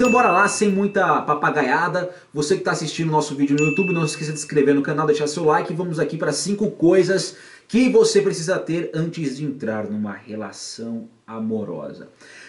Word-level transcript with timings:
Então 0.00 0.10
bora 0.10 0.30
lá, 0.30 0.48
sem 0.48 0.70
muita 0.70 1.20
papagaiada. 1.20 2.08
Você 2.32 2.54
que 2.54 2.62
está 2.62 2.70
assistindo 2.70 3.12
nosso 3.12 3.34
vídeo 3.34 3.54
no 3.54 3.66
YouTube, 3.66 3.92
não 3.92 4.08
se 4.08 4.14
esqueça 4.14 4.32
de 4.32 4.38
se 4.38 4.46
inscrever 4.46 4.74
no 4.74 4.80
canal, 4.80 5.06
deixar 5.06 5.26
seu 5.26 5.44
like. 5.44 5.74
Vamos 5.74 6.00
aqui 6.00 6.16
para 6.16 6.32
cinco 6.32 6.70
coisas 6.70 7.36
que 7.68 7.90
você 7.90 8.22
precisa 8.22 8.58
ter 8.58 8.90
antes 8.94 9.36
de 9.36 9.44
entrar 9.44 9.90
numa 9.90 10.14
relação 10.14 11.06
amorosa. 11.26 12.08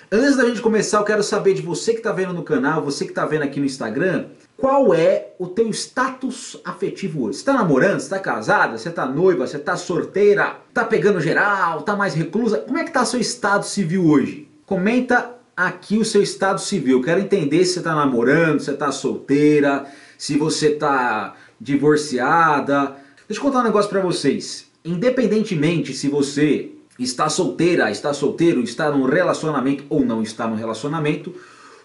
Antes 0.10 0.38
da 0.38 0.46
gente 0.46 0.61
começar, 0.61 1.00
eu 1.00 1.04
quero 1.04 1.21
saber 1.21 1.54
de 1.54 1.61
você 1.61 1.92
que 1.92 1.98
está 1.98 2.14
vendo 2.14 2.32
no 2.32 2.42
canal, 2.42 2.82
você 2.82 3.04
que 3.04 3.11
está 3.11 3.25
vendo 3.25 3.42
aqui 3.42 3.60
no 3.60 3.65
Instagram, 3.65 4.28
qual 4.56 4.93
é 4.93 5.33
o 5.38 5.46
teu 5.46 5.70
status 5.71 6.56
afetivo 6.64 7.24
hoje? 7.24 7.33
Você 7.33 7.42
está 7.42 7.52
namorando? 7.52 8.00
Está 8.00 8.18
casada? 8.18 8.78
Você 8.78 8.88
está 8.88 9.06
noiva? 9.06 9.46
Você 9.46 9.57
está 9.57 9.75
sorteira? 9.75 10.56
Está 10.70 10.86
pegando 10.86 11.20
geral? 11.20 11.79
Está 11.79 11.97
mais 11.97 12.14
reclusa? 12.14 12.60
Como 12.60 12.78
é 12.78 12.83
que 12.83 12.92
está 12.92 13.04
seu 13.04 13.20
estado 13.20 13.65
civil 13.65 14.06
hoje? 14.06 14.47
Comenta 14.65 15.40
aqui 15.55 15.97
o 15.97 16.05
seu 16.05 16.21
estado 16.21 16.60
civil. 16.60 17.01
Quero 17.01 17.19
entender 17.19 17.64
se 17.65 17.73
você 17.73 17.79
está 17.79 17.96
namorando, 17.96 18.59
se 18.59 18.65
você 18.65 18.71
está 18.71 18.92
solteira, 18.92 19.86
se 20.18 20.37
você 20.37 20.69
está 20.69 21.36
divorciada. 21.59 22.96
Deixa 23.28 23.39
eu 23.39 23.46
contar 23.46 23.59
um 23.59 23.64
negócio 23.64 23.89
para 23.89 24.01
vocês. 24.01 24.68
Independentemente 24.83 25.93
se 25.93 26.07
você 26.07 26.71
está 26.97 27.29
solteira, 27.29 27.89
está 27.89 28.14
solteiro, 28.14 28.61
está 28.61 28.92
num 28.92 29.06
relacionamento 29.06 29.83
ou 29.89 30.04
não 30.04 30.21
está 30.21 30.47
num 30.47 30.56
relacionamento, 30.56 31.33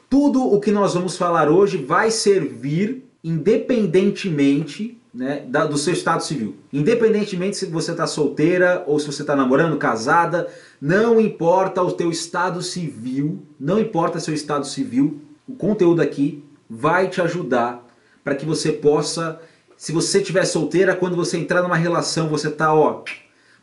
tudo 0.09 0.43
o 0.43 0.61
que 0.61 0.71
nós 0.71 0.95
vamos 0.95 1.17
falar 1.17 1.49
hoje 1.51 1.77
vai 1.79 2.11
servir 2.11 3.05
independentemente 3.23 4.99
né, 5.17 5.47
da, 5.49 5.65
do 5.65 5.79
seu 5.79 5.95
estado 5.95 6.23
civil. 6.23 6.57
Independentemente 6.71 7.57
se 7.57 7.67
você 7.67 7.93
está 7.93 8.07
solteira 8.07 8.85
ou 8.87 8.99
se 8.99 9.07
você 9.07 9.23
está 9.23 9.35
namorando, 9.35 9.79
casada, 9.79 10.47
não 10.79 11.19
importa 11.19 11.83
o 11.83 11.93
teu 11.93 12.11
estado 12.11 12.61
civil, 12.61 13.43
não 13.59 13.81
importa 13.81 14.21
seu 14.21 14.35
estado 14.35 14.67
civil, 14.67 15.23
o 15.49 15.55
conteúdo 15.55 16.03
aqui 16.03 16.45
vai 16.69 17.09
te 17.09 17.23
ajudar 17.23 17.83
para 18.23 18.35
que 18.35 18.45
você 18.45 18.71
possa, 18.71 19.41
se 19.75 19.91
você 19.91 20.19
estiver 20.19 20.45
solteira, 20.45 20.95
quando 20.95 21.17
você 21.17 21.39
entrar 21.39 21.63
numa 21.63 21.77
relação, 21.77 22.29
você 22.29 22.49
está 22.49 22.69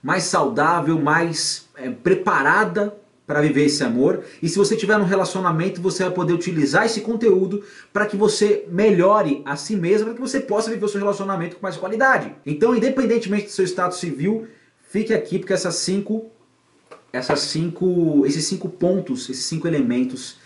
mais 0.02 0.24
saudável, 0.24 1.00
mais 1.00 1.70
é, 1.76 1.90
preparada 1.90 2.96
para 3.26 3.42
viver 3.42 3.66
esse 3.66 3.84
amor. 3.84 4.24
E 4.42 4.50
se 4.50 4.58
você 4.58 4.76
tiver 4.76 4.98
um 4.98 5.04
relacionamento, 5.04 5.82
você 5.82 6.04
vai 6.04 6.12
poder 6.12 6.34
utilizar 6.34 6.86
esse 6.86 7.02
conteúdo 7.02 7.64
para 7.92 8.06
que 8.06 8.18
você 8.18 8.66
melhore 8.70 9.42
a 9.46 9.56
si 9.56 9.76
mesmo, 9.76 10.08
para 10.08 10.16
que 10.16 10.22
você 10.22 10.40
possa 10.40 10.70
viver 10.70 10.86
o 10.86 10.90
seu 10.90 11.00
relacionamento 11.00 11.56
com 11.56 11.64
mais 11.64 11.78
qualidade. 11.78 12.36
Então, 12.46 12.76
independentemente 12.76 13.46
do 13.46 13.52
seu 13.52 13.66
estado 13.66 13.96
civil, 13.96 14.48
fique 14.90 15.14
aqui 15.14 15.40
porque 15.40 15.54
essas 15.54 15.76
cinco, 15.76 16.30
essas 17.12 17.40
cinco, 17.40 18.26
esses 18.26 18.46
cinco 18.46 18.70
pontos, 18.70 19.30
esses 19.30 19.46
cinco 19.46 19.68
elementos, 19.68 20.38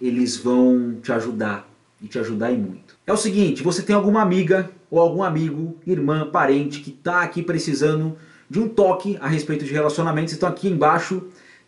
eles 0.00 0.36
vão 0.36 0.96
te 1.02 1.12
ajudar 1.12 1.68
e 2.02 2.08
te 2.08 2.18
ajudar 2.18 2.50
e 2.50 2.56
muito. 2.56 2.96
É 3.06 3.12
o 3.12 3.16
seguinte, 3.16 3.62
você 3.62 3.82
tem 3.82 3.94
alguma 3.94 4.20
amiga 4.20 4.70
ou 4.90 4.98
algum 4.98 5.22
amigo, 5.22 5.76
irmã, 5.86 6.28
parente 6.30 6.80
que 6.80 6.90
está 6.90 7.22
aqui 7.22 7.42
precisando 7.42 8.16
de 8.50 8.60
um 8.60 8.68
toque 8.68 9.16
a 9.20 9.26
respeito 9.26 9.64
de 9.64 9.72
relacionamentos, 9.72 10.34
então 10.34 10.48
aqui 10.48 10.68
embaixo 10.68 11.24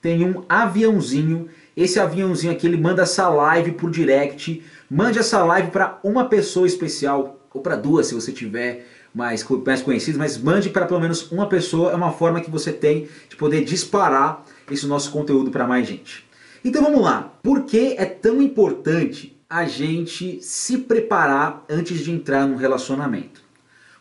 tem 0.07 0.25
um 0.25 0.45
aviãozinho. 0.49 1.49
Esse 1.77 1.99
aviãozinho 1.99 2.53
aqui 2.53 2.65
ele 2.65 2.77
manda 2.77 3.03
essa 3.03 3.29
live 3.29 3.73
por 3.73 3.91
direct. 3.91 4.62
Mande 4.89 5.19
essa 5.19 5.45
live 5.45 5.73
para 5.73 5.99
uma 6.05 6.27
pessoa 6.27 6.65
especial, 6.65 7.41
ou 7.53 7.61
para 7.61 7.75
duas 7.75 8.07
se 8.07 8.15
você 8.15 8.31
tiver 8.31 8.87
mais, 9.12 9.45
mais 9.65 9.83
conhecidos, 9.83 10.17
mas 10.17 10.39
mande 10.39 10.71
para 10.71 10.87
pelo 10.87 11.01
menos 11.01 11.33
uma 11.33 11.49
pessoa. 11.49 11.91
É 11.91 11.97
uma 11.97 12.12
forma 12.12 12.41
que 12.41 12.49
você 12.49 12.73
tem 12.73 13.09
de 13.29 13.34
poder 13.34 13.65
disparar 13.65 14.45
esse 14.71 14.87
nosso 14.87 15.11
conteúdo 15.11 15.51
para 15.51 15.67
mais 15.67 15.89
gente. 15.89 16.25
Então 16.65 16.84
vamos 16.84 17.03
lá. 17.03 17.33
Por 17.43 17.65
que 17.65 17.97
é 17.99 18.05
tão 18.05 18.41
importante 18.41 19.37
a 19.51 19.65
gente 19.65 20.39
se 20.41 20.79
preparar 20.79 21.65
antes 21.69 21.99
de 21.99 22.12
entrar 22.12 22.47
num 22.47 22.55
relacionamento? 22.55 23.43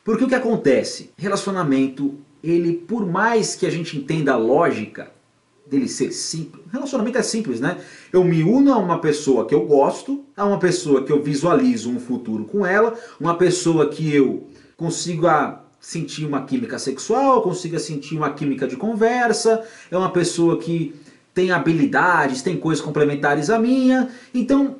Porque 0.04 0.24
o 0.24 0.28
que 0.28 0.36
acontece? 0.36 1.10
Relacionamento, 1.18 2.14
ele 2.44 2.74
por 2.74 3.08
mais 3.08 3.56
que 3.56 3.66
a 3.66 3.72
gente 3.72 3.98
entenda 3.98 4.34
a 4.34 4.38
lógica, 4.38 5.16
dele 5.66 5.88
ser 5.88 6.12
simples. 6.12 6.64
Relacionamento 6.72 7.18
é 7.18 7.24
simples, 7.24 7.60
né? 7.60 7.78
Eu 8.14 8.24
me 8.24 8.44
uno 8.44 8.72
a 8.72 8.78
uma 8.78 9.00
pessoa 9.00 9.46
que 9.46 9.56
eu 9.56 9.66
gosto, 9.66 10.24
a 10.38 10.46
uma 10.46 10.60
pessoa 10.60 11.04
que 11.04 11.12
eu 11.12 11.22
visualizo 11.22 11.90
um 11.90 12.00
futuro 12.00 12.46
com 12.46 12.66
ela, 12.66 12.94
uma 13.20 13.36
pessoa 13.36 13.90
que 13.90 14.14
eu 14.14 14.48
consigo 14.78 15.28
sentir 15.80 16.26
uma 16.26 16.44
química 16.44 16.78
sexual, 16.78 17.42
consiga 17.42 17.80
sentir 17.80 18.18
uma 18.18 18.32
química 18.32 18.68
de 18.68 18.76
conversa, 18.76 19.64
é 19.90 19.98
uma 19.98 20.12
pessoa 20.12 20.58
que 20.58 20.96
tem 21.34 21.52
habilidades, 21.52 22.42
tem 22.42 22.58
coisas 22.58 22.84
complementares 22.84 23.50
à 23.50 23.60
minha. 23.60 24.10
Então, 24.34 24.78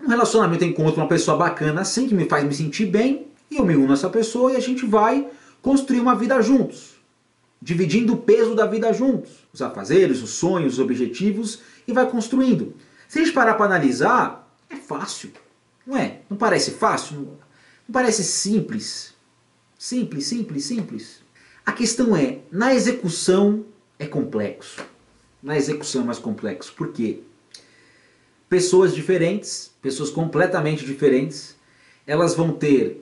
um 0.00 0.08
relacionamento 0.08 0.64
encontro 0.64 1.00
uma 1.00 1.08
pessoa 1.08 1.36
bacana 1.36 1.82
assim, 1.82 2.08
que 2.08 2.14
me 2.14 2.28
faz 2.28 2.44
me 2.44 2.54
sentir 2.54 2.86
bem, 2.86 3.26
e 3.50 3.56
eu 3.56 3.64
me 3.64 3.76
uno 3.76 3.90
a 3.90 3.94
essa 3.94 4.08
pessoa 4.08 4.52
e 4.52 4.56
a 4.56 4.60
gente 4.60 4.86
vai 4.86 5.26
construir 5.60 6.00
uma 6.00 6.14
vida 6.14 6.40
juntos 6.40 6.91
dividindo 7.62 8.14
o 8.14 8.16
peso 8.16 8.56
da 8.56 8.66
vida 8.66 8.92
juntos, 8.92 9.46
os 9.52 9.62
afazeres, 9.62 10.20
os 10.20 10.30
sonhos, 10.30 10.74
os 10.74 10.78
objetivos, 10.80 11.60
e 11.86 11.92
vai 11.92 12.10
construindo. 12.10 12.74
Se 13.08 13.20
a 13.20 13.24
gente 13.24 13.32
parar 13.32 13.54
para 13.54 13.66
analisar, 13.66 14.52
é 14.68 14.74
fácil, 14.74 15.30
não 15.86 15.96
é? 15.96 16.20
Não 16.28 16.36
parece 16.36 16.72
fácil? 16.72 17.16
Não, 17.16 17.92
parece 17.92 18.24
simples? 18.24 19.14
Simples, 19.78 20.26
simples, 20.26 20.64
simples. 20.64 21.22
A 21.64 21.72
questão 21.72 22.16
é, 22.16 22.40
na 22.50 22.74
execução 22.74 23.64
é 23.96 24.06
complexo. 24.06 24.84
Na 25.40 25.56
execução 25.56 26.02
é 26.02 26.04
mais 26.06 26.18
complexo. 26.18 26.72
Por 26.72 26.92
quê? 26.92 27.20
Pessoas 28.48 28.92
diferentes, 28.92 29.70
pessoas 29.80 30.10
completamente 30.10 30.84
diferentes, 30.84 31.56
elas 32.06 32.34
vão 32.34 32.52
ter 32.52 33.01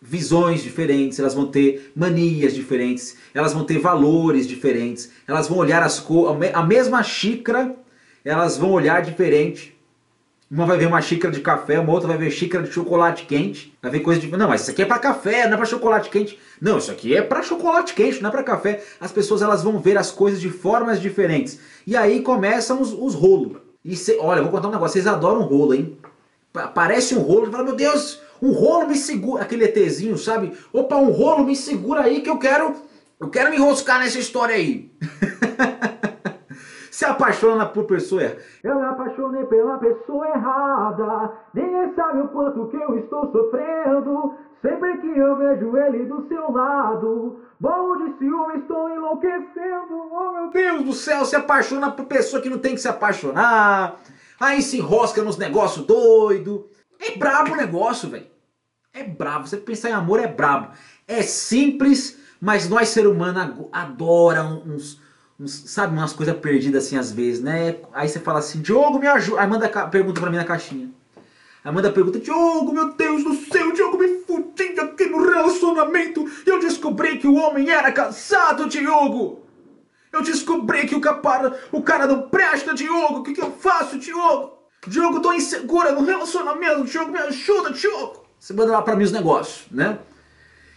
visões 0.00 0.62
diferentes, 0.62 1.18
elas 1.18 1.34
vão 1.34 1.46
ter 1.46 1.92
manias 1.96 2.54
diferentes, 2.54 3.16
elas 3.34 3.52
vão 3.52 3.64
ter 3.64 3.78
valores 3.78 4.46
diferentes, 4.46 5.10
elas 5.26 5.48
vão 5.48 5.58
olhar 5.58 5.82
as 5.82 6.04
a 6.54 6.62
mesma 6.62 7.02
xícara, 7.02 7.74
elas 8.24 8.56
vão 8.56 8.70
olhar 8.70 9.02
diferente. 9.02 9.74
Uma 10.48 10.64
vai 10.64 10.78
ver 10.78 10.86
uma 10.86 11.02
xícara 11.02 11.34
de 11.34 11.40
café, 11.40 11.80
uma 11.80 11.92
outra 11.92 12.06
vai 12.06 12.16
ver 12.16 12.30
xícara 12.30 12.62
de 12.62 12.72
chocolate 12.72 13.24
quente, 13.24 13.76
vai 13.82 13.90
ver 13.90 13.98
coisa 13.98 14.20
de... 14.20 14.30
Não, 14.30 14.48
mas 14.48 14.60
isso 14.60 14.70
aqui 14.70 14.82
é 14.82 14.86
para 14.86 15.00
café, 15.00 15.46
não 15.46 15.54
é 15.54 15.56
para 15.56 15.66
chocolate 15.66 16.08
quente. 16.08 16.38
Não, 16.60 16.78
isso 16.78 16.90
aqui 16.92 17.16
é 17.16 17.20
para 17.20 17.42
chocolate 17.42 17.94
quente, 17.94 18.22
não 18.22 18.28
é 18.28 18.32
para 18.32 18.44
café. 18.44 18.80
As 19.00 19.10
pessoas 19.10 19.42
elas 19.42 19.64
vão 19.64 19.80
ver 19.80 19.98
as 19.98 20.12
coisas 20.12 20.40
de 20.40 20.48
formas 20.48 21.00
diferentes. 21.00 21.58
E 21.84 21.96
aí 21.96 22.20
começam 22.20 22.80
os, 22.80 22.92
os 22.92 23.12
rolos. 23.14 23.56
E 23.84 23.96
cê, 23.96 24.18
olha, 24.20 24.42
vou 24.42 24.52
contar 24.52 24.68
um 24.68 24.72
negócio, 24.72 24.94
vocês 24.94 25.06
adoram 25.06 25.42
rolo, 25.42 25.74
hein? 25.74 25.96
Parece 26.74 27.14
um 27.16 27.20
rolo, 27.20 27.50
fala, 27.50 27.64
meu 27.64 27.76
Deus, 27.76 28.20
um 28.42 28.52
rolo 28.52 28.88
me 28.88 28.96
segura, 28.96 29.42
aquele 29.42 29.64
ETzinho, 29.64 30.16
sabe? 30.16 30.52
Opa, 30.72 30.96
um 30.96 31.10
rolo 31.10 31.44
me 31.44 31.56
segura 31.56 32.02
aí 32.02 32.20
que 32.20 32.30
eu 32.30 32.38
quero, 32.38 32.74
eu 33.20 33.28
quero 33.28 33.50
me 33.50 33.56
enroscar 33.56 34.00
nessa 34.00 34.18
história 34.18 34.54
aí. 34.54 34.90
Se 36.90 37.04
apaixona 37.04 37.66
por 37.66 37.84
pessoa 37.84 38.22
errada. 38.22 38.40
Eu 38.64 38.76
me 38.76 38.86
apaixonei 38.86 39.44
pela 39.44 39.76
pessoa 39.76 40.28
errada. 40.28 41.32
Ninguém 41.52 41.94
sabe 41.94 42.20
o 42.20 42.28
quanto 42.28 42.68
que 42.68 42.76
eu 42.76 42.98
estou 42.98 43.30
sofrendo. 43.30 44.34
Sempre 44.62 44.96
que 44.98 45.18
eu 45.18 45.36
vejo 45.36 45.76
ele 45.76 46.06
do 46.06 46.26
seu 46.26 46.50
lado. 46.50 47.38
Bom 47.60 47.96
de 47.98 48.16
ciúme, 48.16 48.60
estou 48.60 48.88
enlouquecendo. 48.88 50.08
Oh 50.10 50.32
meu 50.32 50.50
Deus 50.50 50.84
do 50.84 50.92
céu, 50.94 51.26
se 51.26 51.36
apaixona 51.36 51.90
por 51.90 52.06
pessoa 52.06 52.40
que 52.40 52.48
não 52.48 52.58
tem 52.58 52.74
que 52.74 52.80
se 52.80 52.88
apaixonar. 52.88 54.00
Aí 54.40 54.62
se 54.62 54.78
enrosca 54.78 55.22
nos 55.22 55.36
negócios 55.36 55.86
doidos. 55.86 56.62
É 57.00 57.16
brabo 57.16 57.52
o 57.52 57.56
negócio, 57.56 58.08
velho. 58.08 58.26
É 58.92 59.04
brabo. 59.04 59.46
Você 59.46 59.56
pensar 59.56 59.90
em 59.90 59.92
amor 59.92 60.20
é 60.20 60.26
brabo. 60.26 60.72
É 61.06 61.22
simples, 61.22 62.18
mas 62.40 62.68
nós, 62.68 62.88
ser 62.88 63.06
humano, 63.06 63.68
adora 63.72 64.42
uns, 64.42 65.00
uns, 65.38 65.70
sabe, 65.70 65.96
umas 65.96 66.12
coisas 66.12 66.36
perdidas 66.36 66.86
assim 66.86 66.96
às 66.96 67.12
vezes, 67.12 67.42
né? 67.42 67.76
Aí 67.92 68.08
você 68.08 68.18
fala 68.18 68.38
assim, 68.38 68.60
Diogo, 68.60 68.98
me 68.98 69.06
ajuda. 69.06 69.40
Aí 69.40 69.46
manda 69.46 69.68
pergunta 69.88 70.20
pra 70.20 70.30
mim 70.30 70.36
na 70.36 70.44
caixinha. 70.44 70.90
Aí 71.62 71.72
manda 71.72 71.92
pergunta, 71.92 72.18
Diogo, 72.18 72.72
meu 72.72 72.94
Deus 72.94 73.24
do 73.24 73.34
céu, 73.34 73.72
Diogo, 73.72 73.98
me 73.98 74.20
fudi 74.20 74.78
aqui 74.78 75.06
no 75.06 75.28
relacionamento. 75.28 76.24
Eu 76.46 76.60
descobri 76.60 77.18
que 77.18 77.26
o 77.26 77.34
homem 77.34 77.70
era 77.70 77.90
casado, 77.90 78.68
Diogo. 78.68 79.40
Eu 80.12 80.22
descobri 80.22 80.86
que 80.86 80.94
o, 80.94 81.00
capara, 81.00 81.58
o 81.72 81.82
cara 81.82 82.06
não 82.06 82.28
presta, 82.28 82.72
Diogo. 82.72 83.18
O 83.18 83.22
que, 83.22 83.34
que 83.34 83.42
eu 83.42 83.50
faço, 83.50 83.98
Diogo? 83.98 84.55
Diogo, 84.86 85.20
tô 85.20 85.32
insegura 85.32 85.92
no 85.92 86.04
relacionamento. 86.04 86.84
Diogo, 86.84 87.10
me 87.10 87.18
ajuda, 87.18 87.72
Diogo. 87.72 88.24
Você 88.38 88.52
manda 88.52 88.72
lá 88.72 88.82
para 88.82 88.94
mim 88.94 89.04
os 89.04 89.12
negócios, 89.12 89.66
né? 89.70 89.98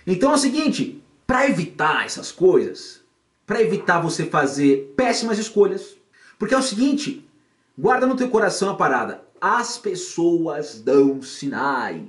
Então 0.05 0.31
é 0.31 0.35
o 0.35 0.37
seguinte, 0.37 1.03
para 1.27 1.47
evitar 1.47 2.05
essas 2.05 2.31
coisas, 2.31 3.01
para 3.45 3.61
evitar 3.61 3.99
você 3.99 4.25
fazer 4.25 4.93
péssimas 4.97 5.37
escolhas, 5.37 5.97
porque 6.37 6.55
é 6.55 6.57
o 6.57 6.63
seguinte, 6.63 7.27
guarda 7.77 8.07
no 8.07 8.15
teu 8.15 8.29
coração 8.29 8.69
a 8.69 8.75
parada. 8.75 9.23
As 9.39 9.77
pessoas 9.77 10.81
dão 10.81 11.21
sinais. 11.21 12.01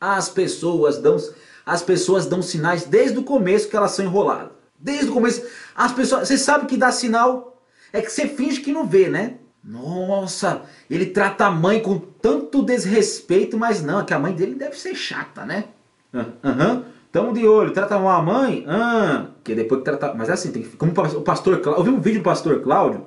As 0.00 0.28
pessoas 0.28 0.98
dão, 0.98 1.16
as 1.64 1.82
pessoas 1.82 2.26
dão 2.26 2.42
sinais 2.42 2.84
desde 2.84 3.18
o 3.18 3.24
começo 3.24 3.68
que 3.68 3.76
elas 3.76 3.92
são 3.92 4.04
enroladas. 4.04 4.50
Desde 4.78 5.08
o 5.08 5.14
começo. 5.14 5.42
As 5.74 5.92
pessoas, 5.92 6.28
você 6.28 6.36
sabe 6.36 6.66
que 6.66 6.76
dá 6.76 6.92
sinal 6.92 7.62
é 7.92 8.02
que 8.02 8.10
você 8.10 8.28
finge 8.28 8.60
que 8.60 8.72
não 8.72 8.86
vê, 8.86 9.08
né? 9.08 9.38
Nossa, 9.64 10.62
ele 10.90 11.06
trata 11.06 11.46
a 11.46 11.50
mãe 11.50 11.80
com 11.80 11.98
tanto 11.98 12.62
desrespeito, 12.62 13.56
mas 13.56 13.82
não, 13.82 14.00
é 14.00 14.04
que 14.04 14.12
a 14.12 14.18
mãe 14.18 14.34
dele 14.34 14.54
deve 14.54 14.78
ser 14.78 14.94
chata, 14.94 15.46
né? 15.46 15.64
Uhum. 16.12 16.84
tamo 17.10 17.32
de 17.32 17.46
olho, 17.46 17.72
trata 17.72 17.98
mal 17.98 18.20
a 18.20 18.22
mãe, 18.22 18.64
ah, 18.68 19.28
que 19.42 19.54
depois 19.54 19.80
que 19.80 19.86
trata. 19.86 20.12
Mas 20.14 20.28
é 20.28 20.32
assim, 20.32 20.52
tem 20.52 20.62
que. 20.62 20.76
Como 20.76 20.92
o 20.92 21.22
pastor 21.22 21.60
Cláudio. 21.60 21.80
Eu 21.80 21.84
vi 21.84 21.90
um 21.90 22.00
vídeo 22.00 22.20
do 22.20 22.24
pastor 22.24 22.60
Cláudio, 22.60 23.06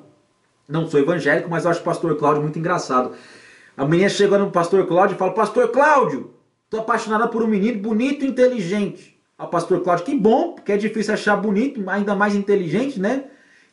não 0.68 0.88
sou 0.88 1.00
evangélico, 1.00 1.50
mas 1.50 1.64
eu 1.64 1.72
acho 1.72 1.82
o 1.82 1.84
pastor 1.84 2.18
Cláudio 2.18 2.42
muito 2.42 2.58
engraçado. 2.58 3.12
A 3.78 3.86
menina 3.86 4.10
chega 4.10 4.38
no 4.40 4.50
pastor 4.50 4.88
Cláudio 4.88 5.16
e 5.16 5.18
fala: 5.18 5.34
Pastor 5.34 5.70
Cláudio, 5.70 6.34
tô 6.70 6.80
apaixonada 6.80 7.28
por 7.28 7.44
um 7.44 7.48
menino 7.48 7.80
bonito 7.80 8.26
e 8.26 8.28
inteligente. 8.28 9.16
O 9.38 9.46
pastor 9.46 9.82
Cláudio, 9.82 10.06
que 10.06 10.16
bom, 10.16 10.54
porque 10.54 10.72
é 10.72 10.78
difícil 10.78 11.14
achar 11.14 11.36
bonito, 11.36 11.88
ainda 11.88 12.16
mais 12.16 12.34
inteligente, 12.34 13.00
né? 13.00 13.26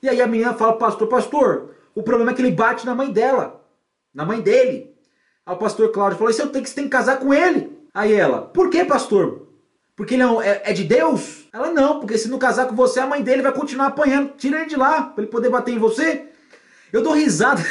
E 0.02 0.08
aí 0.08 0.20
a 0.20 0.26
menina 0.26 0.52
fala: 0.52 0.74
Pastor, 0.74 1.08
pastor, 1.08 1.73
o 1.94 2.02
problema 2.02 2.32
é 2.32 2.34
que 2.34 2.42
ele 2.42 2.50
bate 2.50 2.84
na 2.84 2.94
mãe 2.94 3.10
dela, 3.10 3.64
na 4.12 4.24
mãe 4.24 4.40
dele. 4.40 4.94
Aí 5.46 5.54
o 5.54 5.58
pastor 5.58 5.90
Cláudio 5.92 6.18
falou: 6.18 6.30
Isso 6.30 6.46
tenho 6.48 6.64
que, 6.64 6.68
você 6.68 6.74
tem 6.74 6.84
que 6.84 6.90
casar 6.90 7.18
com 7.18 7.32
ele. 7.32 7.70
Aí 7.92 8.12
ela: 8.12 8.42
Por 8.42 8.70
que, 8.70 8.84
pastor? 8.84 9.46
Porque 9.94 10.14
ele 10.14 10.24
é, 10.42 10.62
é, 10.64 10.72
de 10.72 10.84
Deus? 10.84 11.46
Ela: 11.52 11.70
Não, 11.70 12.00
porque 12.00 12.18
se 12.18 12.28
não 12.28 12.38
casar 12.38 12.66
com 12.66 12.74
você, 12.74 13.00
a 13.00 13.06
mãe 13.06 13.22
dele 13.22 13.42
vai 13.42 13.52
continuar 13.52 13.86
apanhando. 13.86 14.32
Tira 14.36 14.60
ele 14.60 14.66
de 14.66 14.76
lá, 14.76 15.02
para 15.02 15.22
ele 15.22 15.30
poder 15.30 15.50
bater 15.50 15.74
em 15.74 15.78
você. 15.78 16.26
Eu 16.92 17.02
dou 17.02 17.12
risada. 17.12 17.62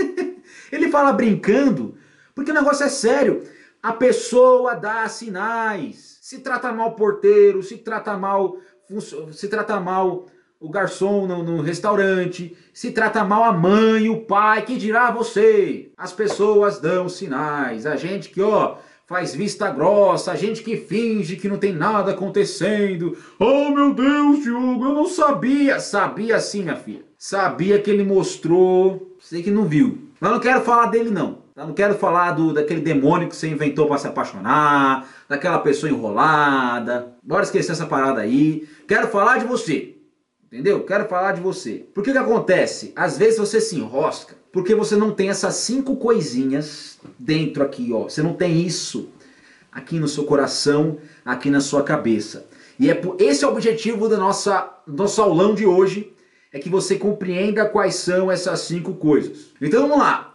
ele 0.70 0.90
fala 0.90 1.12
brincando, 1.12 1.96
porque 2.34 2.50
o 2.50 2.54
negócio 2.54 2.84
é 2.84 2.88
sério. 2.88 3.42
A 3.82 3.92
pessoa 3.92 4.74
dá 4.74 5.08
sinais. 5.08 6.18
Se 6.20 6.40
trata 6.40 6.72
mal 6.72 6.94
porteiro, 6.94 7.62
se 7.62 7.78
trata 7.78 8.16
mal, 8.16 8.58
se 9.32 9.48
trata 9.48 9.78
mal 9.78 10.26
o 10.60 10.70
garçom 10.70 11.26
no, 11.26 11.42
no, 11.42 11.60
restaurante, 11.60 12.56
se 12.72 12.90
trata 12.90 13.24
mal 13.24 13.44
a 13.44 13.52
mãe, 13.52 14.08
o 14.08 14.22
pai, 14.22 14.62
que 14.62 14.76
dirá 14.76 15.10
você? 15.10 15.90
As 15.96 16.12
pessoas 16.12 16.80
dão 16.80 17.08
sinais, 17.08 17.86
a 17.86 17.96
gente 17.96 18.30
que, 18.30 18.40
ó, 18.40 18.76
faz 19.06 19.34
vista 19.34 19.70
grossa, 19.70 20.32
a 20.32 20.36
gente 20.36 20.62
que 20.62 20.76
finge 20.76 21.36
que 21.36 21.48
não 21.48 21.58
tem 21.58 21.72
nada 21.72 22.12
acontecendo. 22.12 23.16
Oh 23.38 23.70
meu 23.70 23.94
Deus, 23.94 24.42
Diogo, 24.42 24.84
eu 24.84 24.94
não 24.94 25.06
sabia. 25.06 25.78
Sabia 25.78 26.40
sim, 26.40 26.62
minha 26.62 26.76
filha. 26.76 27.04
Sabia 27.16 27.80
que 27.80 27.90
ele 27.90 28.04
mostrou, 28.04 29.16
sei 29.20 29.42
que 29.42 29.50
não 29.50 29.64
viu. 29.64 30.10
Mas 30.20 30.32
não 30.32 30.40
quero 30.40 30.62
falar 30.62 30.86
dele 30.86 31.10
não. 31.10 31.44
Eu 31.54 31.68
não 31.68 31.72
quero 31.72 31.94
falar 31.94 32.32
do, 32.32 32.52
daquele 32.52 32.82
demônio 32.82 33.28
que 33.28 33.36
você 33.36 33.48
inventou 33.48 33.86
para 33.86 33.96
se 33.96 34.06
apaixonar, 34.06 35.08
daquela 35.26 35.58
pessoa 35.58 35.90
enrolada. 35.90 37.14
Bora 37.22 37.44
esquecer 37.44 37.72
essa 37.72 37.86
parada 37.86 38.20
aí. 38.20 38.68
Quero 38.86 39.08
falar 39.08 39.38
de 39.38 39.46
você. 39.46 39.95
Entendeu? 40.46 40.84
Quero 40.84 41.08
falar 41.08 41.32
de 41.32 41.40
você. 41.40 41.84
Por 41.92 42.04
que 42.04 42.12
que 42.12 42.18
acontece? 42.18 42.92
Às 42.94 43.18
vezes 43.18 43.38
você 43.38 43.60
se 43.60 43.76
enrosca 43.76 44.36
porque 44.52 44.74
você 44.74 44.96
não 44.96 45.10
tem 45.10 45.28
essas 45.28 45.56
cinco 45.56 45.96
coisinhas 45.96 46.98
dentro 47.18 47.62
aqui, 47.62 47.92
ó. 47.92 48.04
Você 48.04 48.22
não 48.22 48.32
tem 48.32 48.62
isso 48.64 49.10
aqui 49.70 49.98
no 49.98 50.08
seu 50.08 50.24
coração, 50.24 50.98
aqui 51.24 51.50
na 51.50 51.60
sua 51.60 51.82
cabeça. 51.82 52.46
E 52.78 52.88
é 52.88 52.94
por, 52.94 53.16
esse 53.20 53.44
é 53.44 53.46
o 53.46 53.50
objetivo 53.50 54.08
do 54.08 54.16
nossa, 54.16 54.72
nosso 54.86 55.20
aulão 55.20 55.54
de 55.54 55.66
hoje, 55.66 56.14
é 56.52 56.58
que 56.58 56.70
você 56.70 56.96
compreenda 56.96 57.68
quais 57.68 57.96
são 57.96 58.30
essas 58.30 58.60
cinco 58.60 58.94
coisas. 58.94 59.52
Então 59.60 59.82
vamos 59.82 59.98
lá. 59.98 60.34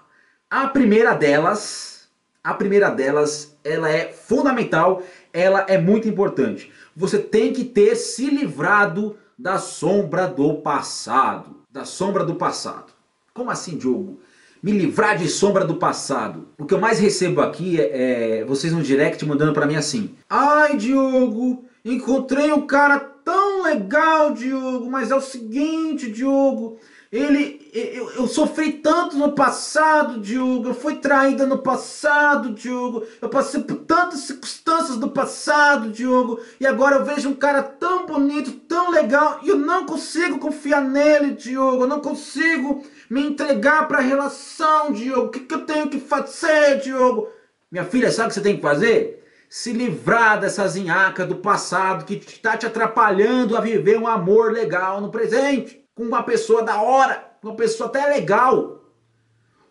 A 0.50 0.68
primeira 0.68 1.16
delas, 1.16 2.08
a 2.44 2.54
primeira 2.54 2.90
delas, 2.90 3.58
ela 3.64 3.90
é 3.90 4.12
fundamental, 4.12 5.02
ela 5.34 5.66
é 5.68 5.80
muito 5.80 6.08
importante. 6.08 6.72
Você 6.96 7.18
tem 7.18 7.54
que 7.54 7.64
ter 7.64 7.96
se 7.96 8.30
livrado 8.30 9.18
da 9.42 9.58
sombra 9.58 10.28
do 10.28 10.56
passado. 10.56 11.62
Da 11.72 11.84
sombra 11.84 12.24
do 12.24 12.36
passado. 12.36 12.94
Como 13.34 13.50
assim, 13.50 13.76
Diogo? 13.76 14.20
Me 14.62 14.72
livrar 14.72 15.18
de 15.18 15.28
sombra 15.28 15.66
do 15.66 15.78
passado. 15.78 16.50
O 16.60 16.66
que 16.66 16.74
eu 16.76 16.80
mais 16.80 17.00
recebo 17.00 17.42
aqui 17.42 17.82
é, 17.82 18.42
é 18.42 18.46
vocês 18.46 18.72
no 18.72 18.84
direct 18.84 19.26
mandando 19.26 19.54
para 19.54 19.66
mim 19.66 19.76
assim: 19.76 20.16
Ai, 20.30 20.78
Diogo, 20.78 21.66
encontrei 21.84 22.52
um 22.52 22.68
cara 22.68 23.00
tão 23.00 23.64
legal, 23.64 24.32
Diogo, 24.32 24.88
mas 24.92 25.10
é 25.10 25.16
o 25.16 25.22
seguinte, 25.22 26.12
Diogo, 26.12 26.78
ele, 27.12 27.70
eu, 27.74 28.10
eu, 28.12 28.26
sofri 28.26 28.72
tanto 28.72 29.18
no 29.18 29.34
passado, 29.34 30.22
Diogo. 30.22 30.70
Eu 30.70 30.74
fui 30.74 30.96
traída 30.96 31.46
no 31.46 31.58
passado, 31.58 32.54
Diogo. 32.54 33.04
Eu 33.22 33.28
passei 33.28 33.62
por 33.62 33.80
tantas 33.80 34.22
circunstâncias 34.22 34.96
do 34.96 35.10
passado, 35.10 35.90
Diogo. 35.90 36.40
E 36.58 36.66
agora 36.66 36.96
eu 36.96 37.06
vejo 37.06 37.28
um 37.28 37.34
cara 37.36 37.62
tão 37.64 38.06
bonito, 38.06 38.52
tão 38.52 38.90
legal, 38.92 39.42
e 39.44 39.50
eu 39.50 39.58
não 39.58 39.86
consigo 39.86 40.40
confiar 40.40 40.82
nele, 40.82 41.32
Diogo. 41.32 41.84
Eu 41.84 41.88
não 41.88 42.00
consigo 42.00 42.82
me 43.10 43.22
entregar 43.22 43.90
para 43.90 43.98
a 43.98 44.02
relação, 44.02 44.94
Diogo. 44.94 45.26
O 45.26 45.30
que, 45.32 45.42
que 45.42 45.54
eu 45.54 45.66
tenho 45.66 45.90
que 45.90 46.00
fazer, 46.00 46.80
Diogo? 46.80 47.28
Minha 47.70 47.84
filha, 47.84 48.10
sabe 48.10 48.28
o 48.28 48.30
que 48.30 48.36
você 48.36 48.42
tem 48.42 48.56
que 48.56 48.62
fazer? 48.62 49.22
Se 49.50 49.74
livrar 49.74 50.40
dessa 50.40 50.66
zinhaca 50.66 51.26
do 51.26 51.36
passado 51.36 52.06
que 52.06 52.14
está 52.14 52.56
te 52.56 52.66
atrapalhando 52.66 53.58
a 53.58 53.60
viver 53.60 54.00
um 54.00 54.08
amor 54.08 54.54
legal 54.54 55.02
no 55.02 55.12
presente 55.12 55.81
com 55.96 56.04
uma 56.04 56.24
pessoa 56.24 56.64
da 56.64 56.82
hora, 56.82 57.38
uma 57.44 57.56
pessoa 57.56 57.90
até 57.90 58.06
legal. 58.06 58.84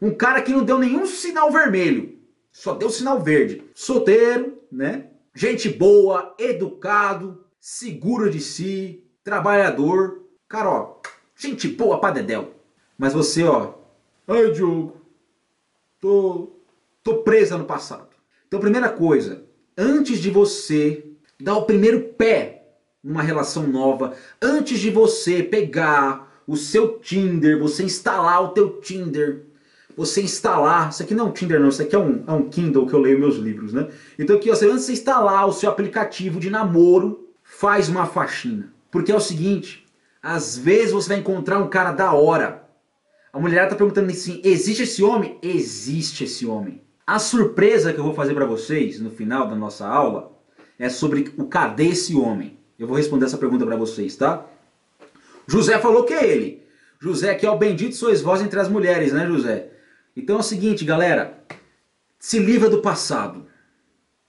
Um 0.01 0.15
cara 0.15 0.43
que 0.43 0.53
não 0.53 0.65
deu 0.65 0.79
nenhum 0.79 1.07
sinal 1.07 1.51
vermelho, 1.51 2.19
só 2.51 2.75
deu 2.75 2.91
sinal 2.91 3.21
verde. 3.21 3.63
Solteiro, 3.75 4.59
né? 4.71 5.11
Gente 5.35 5.69
boa, 5.69 6.35
educado, 6.39 7.45
seguro 7.61 8.31
de 8.31 8.41
si, 8.41 9.05
trabalhador. 9.23 10.23
Cara, 10.49 10.69
ó, 10.69 10.97
gente 11.37 11.69
boa 11.69 12.01
pra 12.01 12.11
dedéu. 12.11 12.55
Mas 12.99 13.13
você, 13.13 13.45
ó, 13.45 13.75
ai 14.27 14.51
Diogo, 14.51 15.01
tô, 16.01 16.51
tô 17.03 17.23
presa 17.23 17.57
no 17.57 17.65
passado. 17.65 18.09
Então, 18.49 18.59
primeira 18.59 18.89
coisa, 18.89 19.45
antes 19.77 20.19
de 20.19 20.31
você 20.31 21.07
dar 21.41 21.57
o 21.57 21.67
primeiro 21.67 22.15
pé 22.15 22.60
numa 23.03 23.23
relação 23.23 23.67
nova, 23.67 24.15
antes 24.41 24.79
de 24.79 24.91
você 24.91 25.43
pegar 25.43 26.43
o 26.47 26.57
seu 26.57 26.99
Tinder, 26.99 27.59
você 27.59 27.83
instalar 27.83 28.43
o 28.43 28.49
teu 28.49 28.81
Tinder, 28.81 29.47
você 29.97 30.23
instalar, 30.23 30.91
isso 30.91 31.03
aqui 31.03 31.15
não 31.15 31.27
é 31.27 31.29
um 31.29 31.33
Tinder 31.33 31.61
não, 31.61 31.69
isso 31.69 31.83
aqui 31.83 31.95
é 31.95 31.99
um, 31.99 32.25
é 32.27 32.33
um 32.33 32.49
Kindle 32.49 32.87
que 32.87 32.95
eu 32.95 33.01
leio 33.01 33.19
meus 33.19 33.37
livros, 33.37 33.73
né? 33.73 33.89
Então 34.19 34.37
aqui, 34.37 34.51
antes 34.51 34.63
de 34.63 34.67
você 34.67 34.93
instalar 34.93 35.47
o 35.47 35.53
seu 35.53 35.69
aplicativo 35.71 36.41
de 36.41 36.51
namoro, 36.51 37.29
faz 37.43 37.89
uma 37.89 38.07
faxina. 38.07 38.73
Porque 38.91 39.13
é 39.13 39.15
o 39.15 39.21
seguinte, 39.21 39.87
às 40.23 40.57
vezes 40.57 40.93
você 40.93 41.09
vai 41.09 41.19
encontrar 41.19 41.59
um 41.59 41.69
cara 41.69 41.93
da 41.93 42.13
hora. 42.13 42.69
A 43.33 43.39
mulher 43.39 43.69
tá 43.69 43.77
perguntando 43.77 44.11
assim, 44.11 44.41
existe 44.45 44.83
esse 44.83 45.03
homem? 45.03 45.39
Existe 45.43 46.25
esse 46.25 46.47
homem. 46.47 46.83
A 47.07 47.19
surpresa 47.19 47.93
que 47.93 47.99
eu 47.99 48.05
vou 48.05 48.15
fazer 48.15 48.35
para 48.35 48.47
vocês 48.47 49.01
no 49.01 49.11
final 49.11 49.49
da 49.49 49.57
nossa 49.57 49.87
aula 49.87 50.33
é 50.79 50.89
sobre 50.89 51.33
o 51.37 51.45
cadê 51.45 51.89
esse 51.89 52.15
homem. 52.15 52.60
Eu 52.81 52.87
vou 52.87 52.97
responder 52.97 53.27
essa 53.27 53.37
pergunta 53.37 53.67
para 53.67 53.77
vocês, 53.77 54.17
tá? 54.17 54.47
José 55.47 55.79
falou 55.79 56.05
que 56.05 56.15
é 56.15 56.27
ele. 56.27 56.67
José 56.99 57.35
que 57.35 57.45
é 57.45 57.51
o 57.51 57.59
bendito 57.59 57.95
sois 57.95 58.23
vós 58.23 58.41
entre 58.41 58.59
as 58.59 58.71
mulheres, 58.71 59.13
né, 59.13 59.27
José? 59.27 59.69
Então 60.17 60.37
é 60.37 60.41
o 60.41 60.43
seguinte, 60.43 60.83
galera. 60.83 61.45
Se 62.19 62.39
livra 62.39 62.71
do 62.71 62.81
passado. 62.81 63.45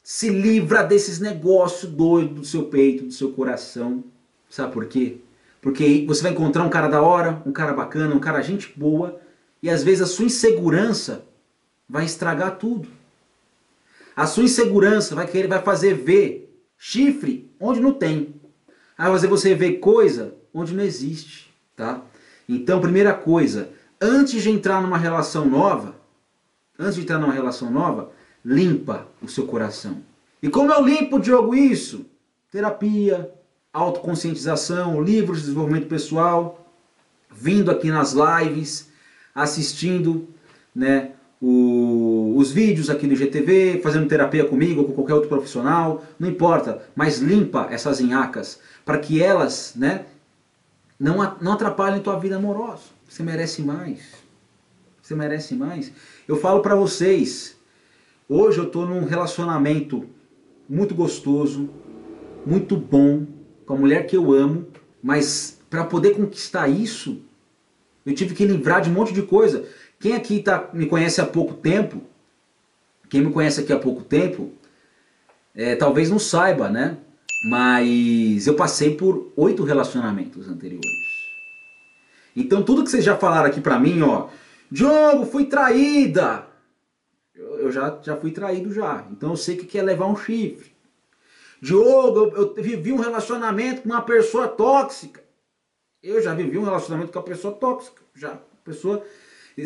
Se 0.04 0.30
livra 0.30 0.84
desses 0.84 1.18
negócios 1.18 1.90
doidos 1.90 2.36
do 2.36 2.46
seu 2.46 2.64
peito, 2.64 3.06
do 3.06 3.14
seu 3.14 3.32
coração. 3.32 4.04
Sabe 4.50 4.74
por 4.74 4.86
quê? 4.86 5.20
Porque 5.62 6.04
você 6.06 6.22
vai 6.22 6.34
encontrar 6.34 6.64
um 6.64 6.70
cara 6.70 6.90
da 6.90 7.02
hora, 7.02 7.42
um 7.46 7.54
cara 7.54 7.72
bacana, 7.72 8.14
um 8.14 8.20
cara 8.20 8.42
gente 8.42 8.74
boa, 8.76 9.18
e 9.64 9.70
às 9.70 9.82
vezes 9.82 10.02
a 10.02 10.06
sua 10.08 10.26
insegurança 10.26 11.24
vai 11.88 12.04
estragar 12.04 12.58
tudo. 12.58 12.90
A 14.14 14.28
sua 14.28 14.44
insegurança 14.44 15.16
vai 15.16 15.26
querer 15.26 15.48
vai 15.48 15.62
fazer 15.62 15.94
ver 15.94 16.54
chifre 16.78 17.50
onde 17.58 17.80
não 17.80 17.94
tem. 17.94 18.41
Ah, 19.04 19.10
fazer 19.10 19.26
você 19.26 19.56
ver 19.56 19.80
coisa 19.80 20.36
onde 20.54 20.76
não 20.76 20.84
existe, 20.84 21.52
tá? 21.76 22.04
Então, 22.48 22.80
primeira 22.80 23.16
coisa, 23.16 23.70
antes 24.00 24.44
de 24.44 24.52
entrar 24.52 24.80
numa 24.80 24.96
relação 24.96 25.44
nova, 25.44 25.96
antes 26.78 26.94
de 26.94 27.02
entrar 27.02 27.18
numa 27.18 27.34
relação 27.34 27.72
nova, 27.72 28.12
limpa 28.46 29.08
o 29.20 29.28
seu 29.28 29.48
coração. 29.48 30.04
E 30.40 30.48
como 30.50 30.72
eu 30.72 30.86
limpo, 30.86 31.20
Diogo, 31.20 31.56
isso? 31.56 32.06
Terapia, 32.52 33.34
autoconscientização, 33.74 35.02
livros 35.02 35.40
de 35.40 35.46
desenvolvimento 35.46 35.88
pessoal, 35.88 36.72
vindo 37.32 37.72
aqui 37.72 37.90
nas 37.90 38.14
lives, 38.14 38.92
assistindo, 39.34 40.28
né, 40.76 41.11
o, 41.42 42.36
os 42.38 42.52
vídeos 42.52 42.90
aqui 42.90 43.08
no 43.08 43.16
GTV, 43.16 43.82
fazendo 43.82 44.08
terapia 44.08 44.46
comigo 44.46 44.82
ou 44.82 44.88
com 44.88 44.94
qualquer 44.94 45.16
outro 45.16 45.30
profissional, 45.30 46.04
não 46.20 46.30
importa, 46.30 46.84
mas 46.96 47.18
limpa 47.18 47.68
essas 47.72 48.00
inhacas 48.00 48.60
para 48.86 49.00
que 49.00 49.22
elas 49.22 49.74
né, 49.76 50.06
não, 51.00 51.18
não 51.42 51.54
atrapalhem 51.54 52.02
tua 52.02 52.20
vida 52.20 52.36
amorosa. 52.36 52.84
Você 53.10 53.24
merece 53.24 53.64
mais. 53.64 54.02
Você 55.02 55.16
merece 55.16 55.56
mais. 55.56 55.92
Eu 56.28 56.38
falo 56.38 56.62
para 56.62 56.76
vocês, 56.76 57.58
hoje 58.30 58.60
eu 58.60 58.66
estou 58.66 58.86
num 58.86 59.04
relacionamento 59.06 60.06
muito 60.70 60.94
gostoso, 60.94 61.70
muito 62.46 62.78
bom, 62.78 63.26
com 63.66 63.74
a 63.74 63.78
mulher 63.78 64.06
que 64.06 64.16
eu 64.16 64.32
amo, 64.32 64.68
mas 65.02 65.60
para 65.70 65.84
poder 65.86 66.12
conquistar 66.16 66.68
isso, 66.68 67.22
eu 68.06 68.14
tive 68.14 68.36
que 68.36 68.46
livrar 68.46 68.82
de 68.82 68.90
um 68.90 68.94
monte 68.94 69.14
de 69.14 69.24
coisa 69.24 69.66
Quem 70.02 70.16
aqui 70.16 70.42
tá, 70.42 70.68
me 70.74 70.88
conhece 70.88 71.22
há 71.22 71.26
pouco 71.26 71.54
tempo, 71.54 72.02
quem 73.08 73.22
me 73.22 73.32
conhece 73.32 73.62
aqui 73.62 73.72
há 73.72 73.78
pouco 73.78 74.04
tempo, 74.04 74.52
é, 75.54 75.76
talvez 75.76 76.10
não 76.10 76.18
saiba, 76.18 76.70
né? 76.70 76.98
Mas 77.48 78.48
eu 78.48 78.56
passei 78.56 78.96
por 78.96 79.32
oito 79.36 79.64
relacionamentos 79.64 80.50
anteriores. 80.50 80.90
Então 82.36 82.64
tudo 82.64 82.84
que 82.84 82.90
vocês 82.90 83.04
já 83.04 83.16
falaram 83.16 83.48
aqui 83.48 83.62
pra 83.62 83.80
mim, 83.80 84.02
ó, 84.02 84.30
Diogo, 84.72 85.26
fui 85.26 85.46
traída. 85.46 86.48
Eu, 87.36 87.60
eu 87.60 87.72
já, 87.72 88.00
já 88.02 88.18
fui 88.18 88.32
traído 88.32 88.74
já. 88.74 89.06
Então 89.12 89.32
eu 89.32 89.38
sei 89.38 89.56
que 89.56 89.78
é 89.78 89.84
levar 89.84 90.08
um 90.08 90.16
chifre. 90.16 90.72
Diogo, 91.62 92.20
eu, 92.20 92.56
eu 92.56 92.64
vivi 92.64 92.92
um 92.92 93.00
relacionamento 93.00 93.84
com 93.84 93.90
uma 93.90 94.02
pessoa 94.02 94.48
tóxica. 94.48 95.22
Eu 96.02 96.20
já 96.24 96.34
vivi 96.34 96.58
um 96.58 96.64
relacionamento 96.64 97.12
com 97.12 97.20
uma 97.20 97.26
pessoa 97.26 97.54
tóxica. 97.54 98.02
Já, 98.16 98.40
pessoa 98.64 99.04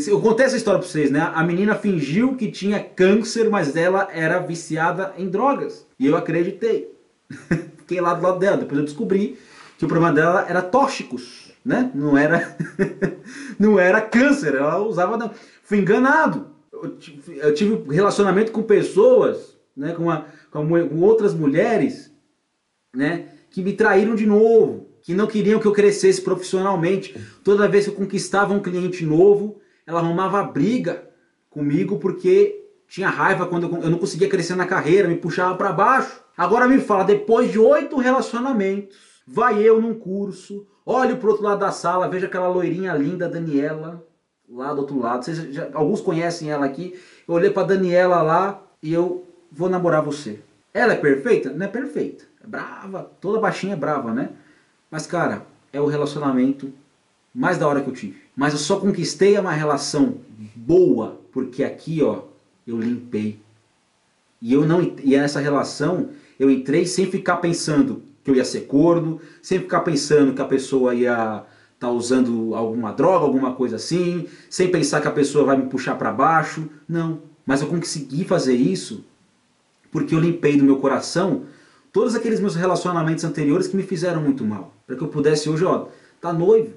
eu 0.08 0.20
contei 0.20 0.46
essa 0.46 0.58
história 0.58 0.80
pra 0.80 0.88
vocês, 0.88 1.10
né? 1.12 1.32
A 1.34 1.44
menina 1.44 1.75
fingiu 1.75 2.36
que 2.36 2.52
tinha 2.52 2.80
câncer, 2.80 3.50
mas 3.50 3.75
ela 3.75 4.10
era 4.12 4.40
viciada 4.40 5.14
em 5.18 5.30
drogas. 5.30 5.86
E 6.00 6.06
eu 6.08 6.16
acreditei. 6.16 6.92
Fiquei 7.78 8.02
lá 8.02 8.14
do 8.14 8.24
lado 8.24 8.40
dela. 8.40 8.58
Depois 8.58 8.80
eu 8.80 8.86
descobri 8.86 9.38
que 9.78 9.86
o 9.86 9.88
problema 9.88 10.14
dela 10.14 10.46
era 10.50 10.62
tóxicos, 10.62 11.52
né? 11.64 11.92
Não 11.94 12.18
era, 12.18 12.58
não 13.60 13.80
era 13.80 14.02
câncer. 14.02 14.56
Ela 14.56 14.80
usava. 14.80 15.18
Não. 15.18 15.32
Fui 15.64 15.78
enganado. 15.78 16.48
Eu 16.74 16.98
tive, 17.54 17.84
relacionamento 17.90 18.52
com 18.52 18.64
pessoas, 18.64 19.58
né? 19.75 19.94
Com, 19.94 20.04
uma, 20.04 20.25
com 20.52 21.02
outras 21.02 21.34
mulheres, 21.34 22.12
né? 22.94 23.30
Que 23.50 23.62
me 23.62 23.74
traíram 23.74 24.16
de 24.16 24.25
novo. 24.25 24.88
Que 25.02 25.14
não 25.14 25.28
queriam 25.28 25.60
que 25.60 25.68
eu 25.68 25.72
crescesse 25.72 26.22
profissionalmente. 26.22 27.16
Toda 27.44 27.68
vez 27.68 27.86
que 27.86 27.92
eu 27.92 27.96
conquistava 27.96 28.54
um 28.54 28.60
cliente 28.60 29.06
novo, 29.06 29.62
ela 29.86 30.00
arrumava 30.00 30.44
briga 30.44 31.08
comigo 31.50 32.00
porque 32.00 32.63
tinha 32.88 33.10
raiva 33.10 33.46
quando 33.46 33.75
eu 33.84 33.89
não 33.89 33.98
conseguia 33.98 34.30
crescer 34.30 34.56
na 34.56 34.65
carreira, 34.65 35.08
me 35.08 35.15
puxava 35.15 35.56
para 35.56 35.72
baixo. 35.72 36.22
Agora 36.38 36.68
me 36.68 36.80
fala, 36.80 37.04
depois 37.04 37.51
de 37.51 37.60
oito 37.60 37.98
relacionamentos, 37.98 38.98
vai 39.25 39.62
eu 39.62 39.82
num 39.82 39.94
curso, 39.94 40.68
olho 40.86 41.18
pro 41.18 41.32
outro 41.32 41.46
lado 41.46 41.60
da 41.60 41.72
sala, 41.72 42.10
vejo 42.10 42.25
aquela 42.25 42.48
loirinha 42.48 42.94
linda, 42.94 43.30
Daniela, 43.30 44.06
lá 44.50 44.74
do 44.74 44.82
outro 44.82 45.00
lado. 45.00 45.24
Vocês 45.24 45.54
já, 45.54 45.70
alguns 45.74 46.01
conhecem 46.01 46.51
ela 46.51 46.65
aqui. 46.65 47.00
Eu 47.27 47.34
olhei 47.34 47.50
pra 47.50 47.63
Daniela 47.63 48.22
lá 48.22 48.62
e 48.82 48.94
eu 48.94 49.25
vou 49.51 49.70
namorar 49.70 50.01
você. 50.01 50.39
Ela 50.74 50.94
é 50.94 50.98
perfeita? 50.98 51.51
Não 51.51 51.65
é 51.65 51.70
perfeita. 51.70 52.25
É 52.44 52.48
brava, 52.48 53.10
toda 53.22 53.39
baixinha 53.39 53.74
é 53.74 53.77
brava, 53.77 54.13
né? 54.13 54.30
Mas 54.92 55.08
cara, 55.08 55.46
é 55.72 55.80
o 55.80 55.88
relacionamento 55.88 56.72
mais 57.36 57.58
da 57.58 57.68
hora 57.68 57.82
que 57.82 57.89
eu 57.89 57.94
tive. 57.94 58.15
Mas 58.34 58.54
eu 58.54 58.60
só 58.60 58.80
conquistei 58.80 59.38
uma 59.38 59.51
relação 59.51 60.15
boa 60.56 61.20
porque 61.34 61.63
aqui, 61.65 62.01
ó, 62.01 62.22
eu 62.65 62.80
limpei. 62.80 63.38
E 64.42 64.54
eu 64.54 64.65
não 64.65 64.82
e 64.82 65.18
nessa 65.18 65.42
relação 65.42 66.10
eu 66.39 66.50
entrei 66.50 66.86
sem 66.86 67.06
ficar 67.06 67.38
pensando 67.38 68.01
que 68.24 68.32
eu 68.32 68.36
ia 68.36 68.46
ser 68.46 68.62
corno, 68.62 69.20
sem 69.42 69.60
ficar 69.60 69.82
pensando 69.82 70.34
que 70.34 70.42
a 70.42 70.46
pessoa 70.46 70.96
ia 70.96 71.44
tá 71.77 71.89
usando 71.89 72.56
alguma 72.56 72.94
droga, 72.94 73.25
alguma 73.25 73.54
coisa 73.54 73.75
assim, 73.75 74.27
sem 74.50 74.72
pensar 74.72 75.01
que 75.01 75.08
a 75.08 75.12
pessoa 75.12 75.44
vai 75.44 75.58
me 75.58 75.68
puxar 75.68 75.96
para 75.96 76.12
baixo. 76.12 76.70
Não. 76.88 77.20
Mas 77.46 77.62
eu 77.62 77.68
consegui 77.68 78.24
fazer 78.24 78.56
isso 78.56 79.04
porque 79.92 80.15
eu 80.15 80.20
limpei 80.20 80.58
do 80.58 80.63
meu 80.63 80.77
coração 80.77 81.44
todos 81.92 82.15
aqueles 82.15 82.39
meus 82.39 82.56
relacionamentos 82.56 83.24
anteriores 83.24 83.68
que 83.68 83.75
me 83.77 83.84
fizeram 83.84 84.22
muito 84.22 84.44
mal. 84.44 84.74
Para 84.86 84.96
que 84.96 85.01
eu 85.01 85.08
pudesse 85.08 85.50
hoje, 85.50 85.63
ó, 85.63 85.88
tá 86.20 86.34
noivo, 86.34 86.74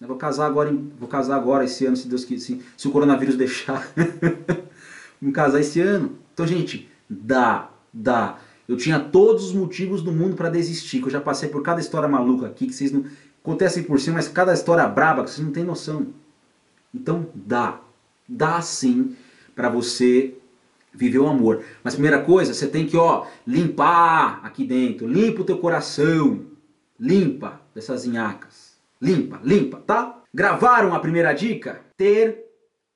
eu 0.00 0.06
vou 0.06 0.16
casar 0.16 0.46
agora, 0.46 0.72
vou 0.98 1.08
casar 1.08 1.36
agora 1.36 1.64
esse 1.64 1.84
ano, 1.84 1.96
se 1.96 2.06
Deus 2.06 2.24
quiser, 2.24 2.44
se, 2.44 2.62
se 2.76 2.88
o 2.88 2.90
coronavírus 2.90 3.34
deixar. 3.36 3.90
vou 5.20 5.32
casar 5.32 5.60
esse 5.60 5.80
ano. 5.80 6.18
Então, 6.32 6.46
gente, 6.46 6.88
dá, 7.10 7.70
dá. 7.92 8.38
Eu 8.68 8.76
tinha 8.76 9.00
todos 9.00 9.46
os 9.46 9.52
motivos 9.52 10.02
do 10.02 10.12
mundo 10.12 10.36
para 10.36 10.50
desistir, 10.50 11.00
que 11.00 11.06
eu 11.06 11.10
já 11.10 11.20
passei 11.20 11.48
por 11.48 11.62
cada 11.62 11.80
história 11.80 12.08
maluca 12.08 12.46
aqui, 12.46 12.66
que 12.66 12.74
vocês 12.74 12.92
não 12.92 13.04
acontecem 13.42 13.82
por 13.82 13.98
cima, 13.98 14.16
mas 14.16 14.28
cada 14.28 14.52
história 14.52 14.86
braba 14.86 15.24
que 15.24 15.30
vocês 15.30 15.44
não 15.44 15.52
têm 15.52 15.64
noção. 15.64 16.08
Então, 16.94 17.26
dá. 17.34 17.80
Dá 18.28 18.60
sim 18.60 19.16
para 19.54 19.68
você 19.68 20.34
viver 20.92 21.18
o 21.18 21.26
amor. 21.26 21.64
Mas 21.82 21.94
primeira 21.94 22.22
coisa, 22.22 22.54
você 22.54 22.66
tem 22.66 22.86
que, 22.86 22.96
ó, 22.96 23.26
limpar 23.46 24.40
aqui 24.44 24.64
dentro. 24.64 25.08
Limpa 25.08 25.40
o 25.40 25.44
teu 25.44 25.58
coração. 25.58 26.42
Limpa 27.00 27.60
dessas 27.74 28.04
inhacas. 28.04 28.67
Limpa, 29.00 29.40
limpa, 29.44 29.78
tá? 29.86 30.22
Gravaram 30.34 30.94
a 30.94 31.00
primeira 31.00 31.32
dica? 31.32 31.80
Ter 31.96 32.44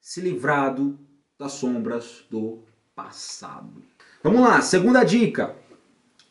se 0.00 0.20
livrado 0.20 0.98
das 1.38 1.52
sombras 1.52 2.24
do 2.30 2.64
passado. 2.94 3.82
Vamos 4.22 4.40
lá, 4.40 4.60
segunda 4.60 5.04
dica. 5.04 5.54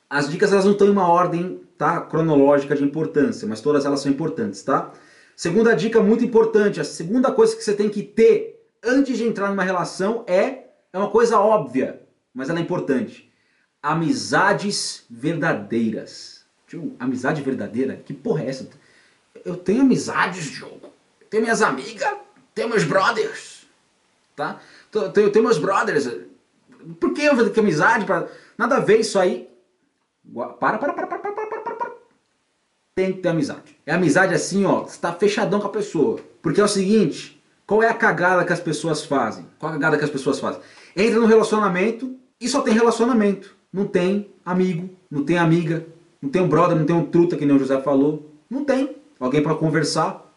As 0.09 0.29
dicas 0.29 0.51
elas 0.51 0.65
não 0.65 0.73
estão 0.73 0.87
em 0.87 0.91
uma 0.91 1.07
ordem 1.07 1.61
tá, 1.77 2.01
cronológica 2.01 2.75
de 2.75 2.83
importância, 2.83 3.47
mas 3.47 3.61
todas 3.61 3.85
elas 3.85 4.01
são 4.01 4.11
importantes, 4.11 4.61
tá? 4.61 4.91
Segunda 5.35 5.73
dica 5.73 6.01
muito 6.01 6.23
importante, 6.23 6.79
a 6.79 6.83
segunda 6.83 7.31
coisa 7.31 7.55
que 7.55 7.63
você 7.63 7.73
tem 7.73 7.89
que 7.89 8.03
ter 8.03 8.61
antes 8.83 9.17
de 9.17 9.23
entrar 9.23 9.49
numa 9.49 9.63
relação 9.63 10.23
é, 10.27 10.65
é 10.91 10.97
uma 10.97 11.09
coisa 11.09 11.39
óbvia, 11.39 12.01
mas 12.33 12.49
ela 12.49 12.59
é 12.59 12.61
importante. 12.61 13.31
Amizades 13.81 15.05
verdadeiras. 15.09 16.45
Tio, 16.67 16.95
amizade 16.99 17.41
verdadeira? 17.41 17.95
Que 17.95 18.13
porra 18.13 18.43
é 18.43 18.49
essa? 18.49 18.69
Eu 19.45 19.55
tenho 19.55 19.81
amizades, 19.81 20.45
jogo. 20.45 20.91
Tenho 21.29 21.43
minhas 21.43 21.61
amigas, 21.61 22.13
tenho 22.53 22.69
meus 22.69 22.83
brothers, 22.83 23.65
tá? 24.35 24.59
Eu 24.93 25.31
tenho 25.31 25.45
meus 25.45 25.57
brothers. 25.57 26.09
Por 26.99 27.13
que 27.13 27.23
eu 27.23 27.35
vou 27.35 27.49
ter 27.49 27.59
amizade? 27.61 28.05
Pra... 28.05 28.27
Nada 28.57 28.77
a 28.77 28.79
ver 28.79 28.99
isso 28.99 29.17
aí. 29.17 29.47
Para, 30.59 30.77
para, 30.77 30.77
para, 30.77 30.93
para, 30.93 31.07
para, 31.07 31.31
para, 31.31 31.61
para, 31.61 31.75
para. 31.75 31.91
Tem 32.93 33.13
que 33.13 33.19
ter 33.19 33.29
amizade. 33.29 33.77
É 33.85 33.93
amizade 33.93 34.33
assim, 34.33 34.65
ó, 34.65 34.81
você 34.81 34.99
tá 34.99 35.13
fechadão 35.13 35.59
com 35.61 35.67
a 35.67 35.71
pessoa. 35.71 36.19
Porque 36.41 36.59
é 36.59 36.63
o 36.63 36.67
seguinte, 36.67 37.41
qual 37.65 37.81
é 37.81 37.87
a 37.87 37.93
cagada 37.93 38.43
que 38.43 38.51
as 38.51 38.59
pessoas 38.59 39.05
fazem? 39.05 39.47
Qual 39.57 39.71
a 39.71 39.75
cagada 39.75 39.97
que 39.97 40.03
as 40.03 40.09
pessoas 40.09 40.39
fazem? 40.39 40.61
Entra 40.95 41.19
no 41.19 41.25
relacionamento 41.25 42.15
e 42.39 42.49
só 42.49 42.61
tem 42.61 42.73
relacionamento. 42.73 43.55
Não 43.71 43.85
tem 43.85 44.29
amigo, 44.45 44.89
não 45.09 45.23
tem 45.23 45.37
amiga, 45.37 45.85
não 46.21 46.29
tem 46.29 46.41
um 46.41 46.49
brother, 46.49 46.77
não 46.77 46.85
tem 46.85 46.95
um 46.95 47.05
truta, 47.05 47.37
que 47.37 47.45
nem 47.45 47.55
o 47.55 47.59
José 47.59 47.81
falou. 47.81 48.29
Não 48.49 48.65
tem 48.65 49.00
alguém 49.25 49.41
para 49.41 49.55
conversar. 49.55 50.29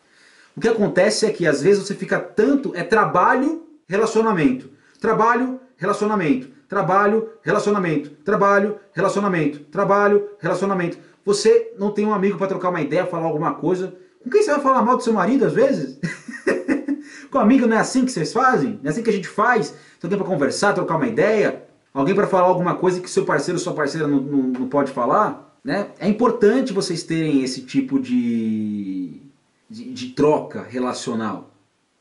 O 0.56 0.60
que 0.60 0.68
acontece 0.68 1.26
é 1.26 1.30
que 1.30 1.46
às 1.46 1.62
vezes 1.62 1.84
você 1.84 1.94
fica 1.94 2.20
tanto, 2.20 2.72
é 2.76 2.84
trabalho, 2.84 3.66
relacionamento. 3.88 4.70
Trabalho, 5.00 5.58
relacionamento. 5.76 6.48
Trabalho, 6.68 7.30
relacionamento. 7.42 8.10
Trabalho, 8.24 8.78
relacionamento. 8.92 9.60
Trabalho, 9.64 10.28
relacionamento. 10.38 10.98
Você 11.24 11.74
não 11.78 11.90
tem 11.90 12.06
um 12.06 12.14
amigo 12.14 12.38
para 12.38 12.46
trocar 12.46 12.68
uma 12.68 12.80
ideia, 12.80 13.06
falar 13.06 13.24
alguma 13.24 13.54
coisa. 13.54 13.94
Com 14.22 14.30
quem 14.30 14.42
você 14.42 14.52
vai 14.52 14.60
falar 14.60 14.82
mal 14.82 14.96
do 14.96 15.02
seu 15.02 15.12
marido 15.12 15.44
às 15.44 15.52
vezes? 15.52 15.98
Com 17.30 17.38
amigo 17.38 17.66
não 17.66 17.76
é 17.76 17.80
assim 17.80 18.04
que 18.04 18.12
vocês 18.12 18.32
fazem? 18.32 18.78
Não 18.82 18.88
é 18.88 18.88
assim 18.90 19.02
que 19.02 19.10
a 19.10 19.12
gente 19.12 19.28
faz? 19.28 19.70
Tem 19.70 20.04
alguém 20.04 20.18
para 20.18 20.28
conversar, 20.28 20.72
trocar 20.72 20.96
uma 20.96 21.06
ideia? 21.06 21.64
Alguém 21.92 22.14
para 22.14 22.26
falar 22.26 22.46
alguma 22.46 22.76
coisa 22.76 23.00
que 23.00 23.10
seu 23.10 23.24
parceiro 23.24 23.58
ou 23.58 23.62
sua 23.62 23.74
parceira 23.74 24.06
não, 24.06 24.20
não, 24.20 24.42
não 24.42 24.68
pode 24.68 24.92
falar? 24.92 25.43
Né? 25.64 25.88
É 25.98 26.06
importante 26.06 26.74
vocês 26.74 27.02
terem 27.02 27.42
esse 27.42 27.62
tipo 27.62 27.98
de, 27.98 29.22
de, 29.68 29.92
de 29.92 30.08
troca 30.10 30.62
relacional. 30.62 31.50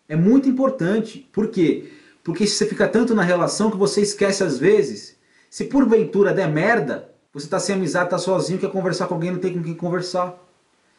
É 0.09 0.15
muito 0.17 0.49
importante. 0.49 1.27
Por 1.31 1.47
quê? 1.47 1.89
Porque 2.23 2.45
você 2.45 2.65
fica 2.65 2.87
tanto 2.87 3.15
na 3.15 3.23
relação 3.23 3.71
que 3.71 3.77
você 3.77 4.01
esquece 4.01 4.43
às 4.43 4.59
vezes. 4.59 5.17
Se 5.49 5.65
porventura 5.65 6.33
der 6.33 6.49
merda, 6.49 7.09
você 7.33 7.45
está 7.45 7.57
sem 7.57 7.75
amizade, 7.75 8.05
está 8.05 8.17
sozinho, 8.17 8.59
quer 8.59 8.69
conversar 8.69 9.07
com 9.07 9.13
alguém, 9.13 9.31
não 9.31 9.39
tem 9.39 9.53
com 9.53 9.63
quem 9.63 9.73
conversar. 9.73 10.37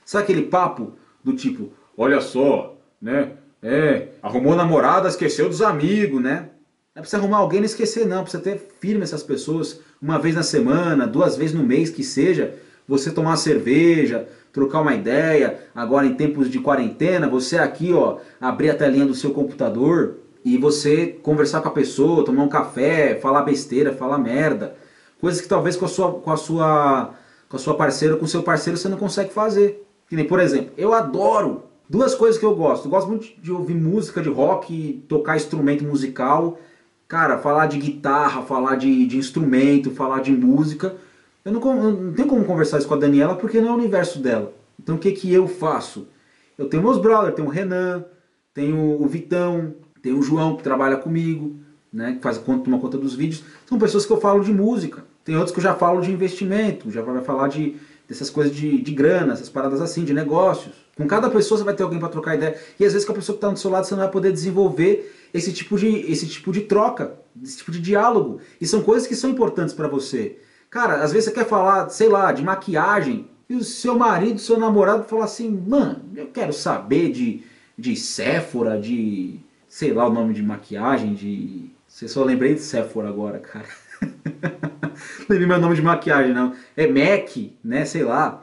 Sabe 0.04 0.24
aquele 0.24 0.42
papo 0.42 0.94
do 1.22 1.34
tipo, 1.34 1.72
olha 1.96 2.20
só, 2.20 2.76
né? 3.00 3.32
É, 3.62 4.08
arrumou 4.22 4.54
namorada, 4.54 5.08
esqueceu 5.08 5.48
dos 5.48 5.62
amigos, 5.62 6.22
né? 6.22 6.50
Não 6.94 7.00
é 7.00 7.02
pra 7.02 7.04
você 7.04 7.16
arrumar 7.16 7.38
alguém 7.38 7.62
e 7.62 7.64
esquecer, 7.64 8.06
não. 8.06 8.22
Precisa 8.22 8.42
ter 8.42 8.58
firme 8.78 9.02
essas 9.02 9.22
pessoas. 9.22 9.80
Uma 10.04 10.18
vez 10.18 10.34
na 10.34 10.42
semana, 10.42 11.06
duas 11.06 11.34
vezes 11.34 11.56
no 11.56 11.64
mês, 11.64 11.88
que 11.88 12.04
seja. 12.04 12.56
Você 12.86 13.10
tomar 13.10 13.30
uma 13.30 13.36
cerveja, 13.38 14.28
trocar 14.52 14.82
uma 14.82 14.94
ideia. 14.94 15.60
Agora 15.74 16.04
em 16.04 16.12
tempos 16.12 16.50
de 16.50 16.60
quarentena, 16.60 17.26
você 17.26 17.56
aqui, 17.56 17.90
ó, 17.90 18.18
abrir 18.38 18.68
a 18.68 18.74
telinha 18.74 19.06
do 19.06 19.14
seu 19.14 19.30
computador 19.30 20.16
e 20.44 20.58
você 20.58 21.06
conversar 21.06 21.62
com 21.62 21.68
a 21.68 21.72
pessoa, 21.72 22.22
tomar 22.22 22.42
um 22.42 22.50
café, 22.50 23.14
falar 23.14 23.44
besteira, 23.44 23.94
falar 23.94 24.18
merda. 24.18 24.76
Coisas 25.18 25.40
que 25.40 25.48
talvez 25.48 25.74
com 25.74 25.86
a 25.86 25.88
sua, 25.88 26.12
com 26.12 26.30
a 26.30 26.36
sua, 26.36 27.14
com 27.48 27.56
a 27.56 27.58
sua 27.58 27.74
parceira, 27.74 28.16
com 28.16 28.26
o 28.26 28.28
seu 28.28 28.42
parceiro, 28.42 28.76
você 28.76 28.90
não 28.90 28.98
consegue 28.98 29.32
fazer. 29.32 29.88
Que 30.06 30.16
nem, 30.16 30.26
por 30.26 30.38
exemplo, 30.38 30.74
eu 30.76 30.92
adoro 30.92 31.62
duas 31.88 32.14
coisas 32.14 32.38
que 32.38 32.44
eu 32.44 32.54
gosto. 32.54 32.84
Eu 32.84 32.90
gosto 32.90 33.08
muito 33.08 33.40
de 33.40 33.50
ouvir 33.50 33.74
música 33.74 34.20
de 34.20 34.28
rock, 34.28 35.02
tocar 35.08 35.34
instrumento 35.34 35.82
musical 35.82 36.58
Cara, 37.06 37.38
falar 37.38 37.66
de 37.66 37.78
guitarra, 37.78 38.42
falar 38.42 38.76
de, 38.76 39.06
de 39.06 39.16
instrumento, 39.16 39.90
falar 39.90 40.20
de 40.20 40.32
música, 40.32 40.96
eu 41.44 41.52
não, 41.52 41.60
não 41.60 42.12
tenho 42.12 42.28
como 42.28 42.44
conversar 42.44 42.78
isso 42.78 42.88
com 42.88 42.94
a 42.94 42.98
Daniela 42.98 43.36
porque 43.36 43.60
não 43.60 43.68
é 43.68 43.72
o 43.72 43.76
universo 43.76 44.18
dela. 44.18 44.52
Então 44.82 44.96
o 44.96 44.98
que, 44.98 45.12
que 45.12 45.32
eu 45.32 45.46
faço? 45.46 46.08
Eu 46.56 46.68
tenho 46.68 46.82
meus 46.82 46.98
brothers, 46.98 47.34
tenho 47.34 47.48
o 47.48 47.50
Renan, 47.50 48.04
tenho 48.52 49.02
o 49.02 49.06
Vitão, 49.06 49.74
Tem 50.00 50.12
o 50.12 50.22
João 50.22 50.56
que 50.56 50.62
trabalha 50.62 50.96
comigo, 50.96 51.56
né, 51.92 52.14
que 52.14 52.22
faz 52.22 52.38
conta, 52.38 52.68
uma 52.68 52.78
conta 52.78 52.98
dos 52.98 53.14
vídeos. 53.14 53.42
São 53.66 53.78
pessoas 53.78 54.04
que 54.04 54.12
eu 54.12 54.20
falo 54.20 54.44
de 54.44 54.52
música. 54.52 55.04
Tem 55.24 55.34
outros 55.34 55.52
que 55.52 55.58
eu 55.58 55.62
já 55.62 55.74
falo 55.74 56.00
de 56.02 56.12
investimento, 56.12 56.90
já 56.90 57.00
vai 57.00 57.22
falar 57.22 57.48
de 57.48 57.76
dessas 58.06 58.28
coisas 58.28 58.54
de, 58.54 58.82
de 58.82 58.92
grana, 58.92 59.32
essas 59.32 59.48
paradas 59.48 59.80
assim, 59.80 60.04
de 60.04 60.12
negócios. 60.12 60.74
Com 60.96 61.06
cada 61.06 61.30
pessoa 61.30 61.58
você 61.58 61.64
vai 61.64 61.74
ter 61.74 61.82
alguém 61.82 61.98
para 61.98 62.10
trocar 62.10 62.34
ideia. 62.34 62.56
E 62.78 62.84
às 62.84 62.92
vezes 62.92 63.06
com 63.06 63.12
a 63.12 63.14
pessoa 63.14 63.34
que 63.34 63.38
está 63.38 63.50
do 63.50 63.58
seu 63.58 63.70
lado 63.70 63.86
você 63.86 63.94
não 63.94 64.02
vai 64.02 64.10
poder 64.10 64.30
desenvolver 64.30 65.23
esse 65.34 65.52
tipo 65.52 65.76
de, 65.76 65.88
esse 65.88 66.28
tipo 66.28 66.52
de 66.52 66.60
troca, 66.60 67.18
esse 67.42 67.58
tipo 67.58 67.72
de 67.72 67.80
diálogo. 67.80 68.40
E 68.60 68.66
são 68.66 68.84
coisas 68.84 69.08
que 69.08 69.16
são 69.16 69.30
importantes 69.30 69.74
para 69.74 69.88
você. 69.88 70.38
Cara, 70.70 71.02
às 71.02 71.12
vezes 71.12 71.26
você 71.28 71.34
quer 71.34 71.46
falar, 71.46 71.88
sei 71.88 72.08
lá, 72.08 72.30
de 72.30 72.42
maquiagem, 72.42 73.28
e 73.48 73.56
o 73.56 73.64
seu 73.64 73.98
marido, 73.98 74.38
seu 74.38 74.58
namorado 74.58 75.04
fala 75.04 75.24
assim, 75.24 75.50
mano, 75.50 76.04
eu 76.16 76.28
quero 76.28 76.52
saber 76.52 77.10
de, 77.10 77.42
de 77.76 77.96
Sephora, 77.96 78.80
de, 78.80 79.40
sei 79.68 79.92
lá 79.92 80.08
o 80.08 80.12
nome 80.12 80.32
de 80.32 80.42
maquiagem, 80.42 81.14
de... 81.14 81.68
Você 81.86 82.08
só 82.08 82.24
lembrei 82.24 82.54
de 82.54 82.60
Sephora 82.60 83.08
agora, 83.08 83.38
cara. 83.40 83.66
não 84.00 85.26
lembrei 85.28 85.46
meu 85.46 85.60
nome 85.60 85.74
de 85.74 85.82
maquiagem, 85.82 86.32
não. 86.32 86.54
É 86.76 86.86
MAC, 86.86 87.56
né, 87.62 87.84
sei 87.84 88.04
lá. 88.04 88.42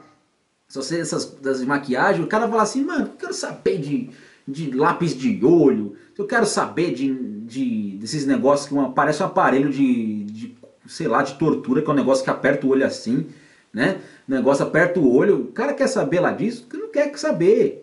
Só 0.68 0.80
sei 0.80 1.00
essas 1.00 1.26
das 1.40 1.62
maquiagem, 1.64 2.24
o 2.24 2.28
cara 2.28 2.48
fala 2.48 2.62
assim, 2.62 2.84
mano, 2.84 3.06
eu 3.06 3.16
quero 3.18 3.34
saber 3.34 3.78
de, 3.78 4.10
de 4.46 4.70
lápis 4.70 5.16
de 5.16 5.44
olho, 5.44 5.94
eu 6.16 6.26
quero 6.26 6.46
saber 6.46 6.92
de, 6.92 7.12
de 7.44 7.96
desses 7.98 8.26
negócios 8.26 8.68
que 8.68 8.74
uma, 8.74 8.92
parece 8.92 9.22
um 9.22 9.26
aparelho 9.26 9.70
de, 9.70 10.24
de, 10.24 10.56
sei 10.86 11.08
lá, 11.08 11.22
de 11.22 11.34
tortura, 11.34 11.82
que 11.82 11.88
é 11.88 11.92
um 11.92 11.96
negócio 11.96 12.24
que 12.24 12.30
aperta 12.30 12.66
o 12.66 12.70
olho 12.70 12.86
assim, 12.86 13.26
né? 13.72 14.00
O 14.28 14.30
negócio 14.30 14.64
aperta 14.64 15.00
o 15.00 15.14
olho, 15.14 15.42
o 15.42 15.52
cara 15.52 15.72
quer 15.72 15.86
saber 15.86 16.20
lá 16.20 16.32
disso, 16.32 16.66
não 16.72 16.88
quer 16.88 17.16
saber. 17.18 17.82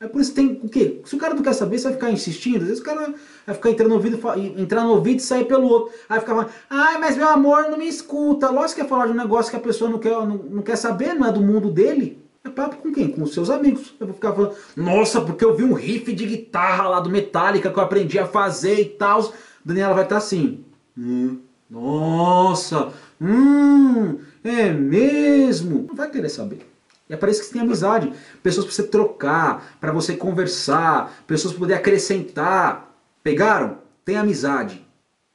É 0.00 0.06
por 0.06 0.20
isso 0.20 0.30
que 0.30 0.36
tem 0.36 0.60
o 0.62 0.68
quê? 0.68 1.00
Se 1.04 1.16
o 1.16 1.18
cara 1.18 1.34
não 1.34 1.42
quer 1.42 1.52
saber, 1.52 1.76
você 1.76 1.84
vai 1.84 1.94
ficar 1.94 2.10
insistindo. 2.12 2.58
Às 2.58 2.68
vezes 2.68 2.80
o 2.80 2.84
cara 2.84 3.14
vai 3.44 3.54
ficar 3.54 3.70
entrando 3.70 3.88
no 3.88 3.96
ouvido, 3.96 4.20
entrar 4.56 4.84
no 4.84 4.90
ouvido 4.90 5.18
e 5.18 5.22
sair 5.22 5.44
pelo 5.44 5.66
outro. 5.66 5.92
Aí 6.08 6.20
fica 6.20 6.32
falando, 6.32 6.50
ai, 6.70 6.98
mas 6.98 7.16
meu 7.16 7.28
amor 7.28 7.68
não 7.68 7.76
me 7.76 7.88
escuta. 7.88 8.48
Lógico 8.48 8.80
que 8.80 8.86
é 8.86 8.88
falar 8.88 9.06
de 9.06 9.12
um 9.12 9.16
negócio 9.16 9.50
que 9.50 9.56
a 9.56 9.60
pessoa 9.60 9.90
não 9.90 9.98
quer, 9.98 10.10
não, 10.12 10.36
não 10.36 10.62
quer 10.62 10.76
saber, 10.76 11.14
não 11.14 11.26
é 11.26 11.32
do 11.32 11.40
mundo 11.40 11.68
dele. 11.68 12.22
É 12.48 12.50
papo 12.50 12.76
com 12.76 12.92
quem? 12.92 13.10
Com 13.10 13.22
os 13.22 13.34
seus 13.34 13.50
amigos. 13.50 13.94
Eu 14.00 14.06
vou 14.06 14.14
ficar 14.14 14.32
falando, 14.32 14.56
nossa, 14.74 15.20
porque 15.20 15.44
eu 15.44 15.54
vi 15.54 15.62
um 15.62 15.74
riff 15.74 16.12
de 16.12 16.24
guitarra 16.24 16.88
lá 16.88 17.00
do 17.00 17.10
Metallica 17.10 17.70
que 17.70 17.78
eu 17.78 17.82
aprendi 17.82 18.18
a 18.18 18.26
fazer 18.26 18.80
e 18.80 18.84
tal. 18.86 19.32
Daniela 19.64 19.94
vai 19.94 20.04
estar 20.04 20.16
assim. 20.16 20.64
Hum, 20.96 21.38
nossa, 21.70 22.92
hum, 23.20 24.18
é 24.42 24.70
mesmo. 24.70 25.84
Não 25.88 25.94
vai 25.94 26.10
querer 26.10 26.30
saber. 26.30 26.66
E 27.08 27.14
é 27.14 27.16
isso 27.30 27.40
que 27.40 27.46
você 27.46 27.52
tem 27.52 27.62
amizade. 27.62 28.12
Pessoas 28.42 28.66
para 28.66 28.74
você 28.74 28.82
trocar, 28.82 29.76
para 29.80 29.92
você 29.92 30.16
conversar, 30.16 31.22
pessoas 31.26 31.52
para 31.52 31.60
poder 31.60 31.74
acrescentar. 31.74 32.94
Pegaram? 33.22 33.78
Tem 34.04 34.16
amizade. 34.16 34.86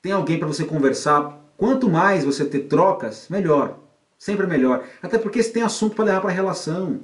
Tem 0.02 0.12
alguém 0.12 0.38
para 0.38 0.48
você 0.48 0.66
conversar. 0.66 1.40
Quanto 1.58 1.90
mais 1.90 2.26
você 2.26 2.46
ter 2.46 2.62
trocas, 2.62 3.28
melhor. 3.30 3.80
Sempre 4.24 4.48
melhor. 4.48 4.86
Até 5.02 5.18
porque 5.18 5.44
você 5.44 5.50
tem 5.50 5.64
assunto 5.64 5.98
para 5.98 6.06
levar 6.06 6.22
para 6.22 6.30
a 6.30 6.34
relação. 6.34 7.02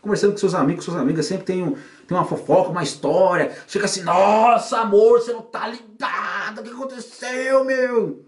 Conversando 0.00 0.30
com 0.30 0.38
seus 0.38 0.54
amigos, 0.54 0.84
suas 0.84 0.96
amigas, 0.96 1.26
sempre 1.26 1.44
tem, 1.44 1.60
um, 1.60 1.72
tem 2.06 2.16
uma 2.16 2.24
fofoca, 2.24 2.70
uma 2.70 2.84
história. 2.84 3.50
Chega 3.66 3.86
assim, 3.86 4.02
nossa 4.02 4.78
amor, 4.78 5.20
você 5.20 5.32
não 5.32 5.42
tá 5.42 5.66
ligado, 5.66 6.60
o 6.60 6.62
que 6.62 6.70
aconteceu, 6.70 7.64
meu? 7.64 8.24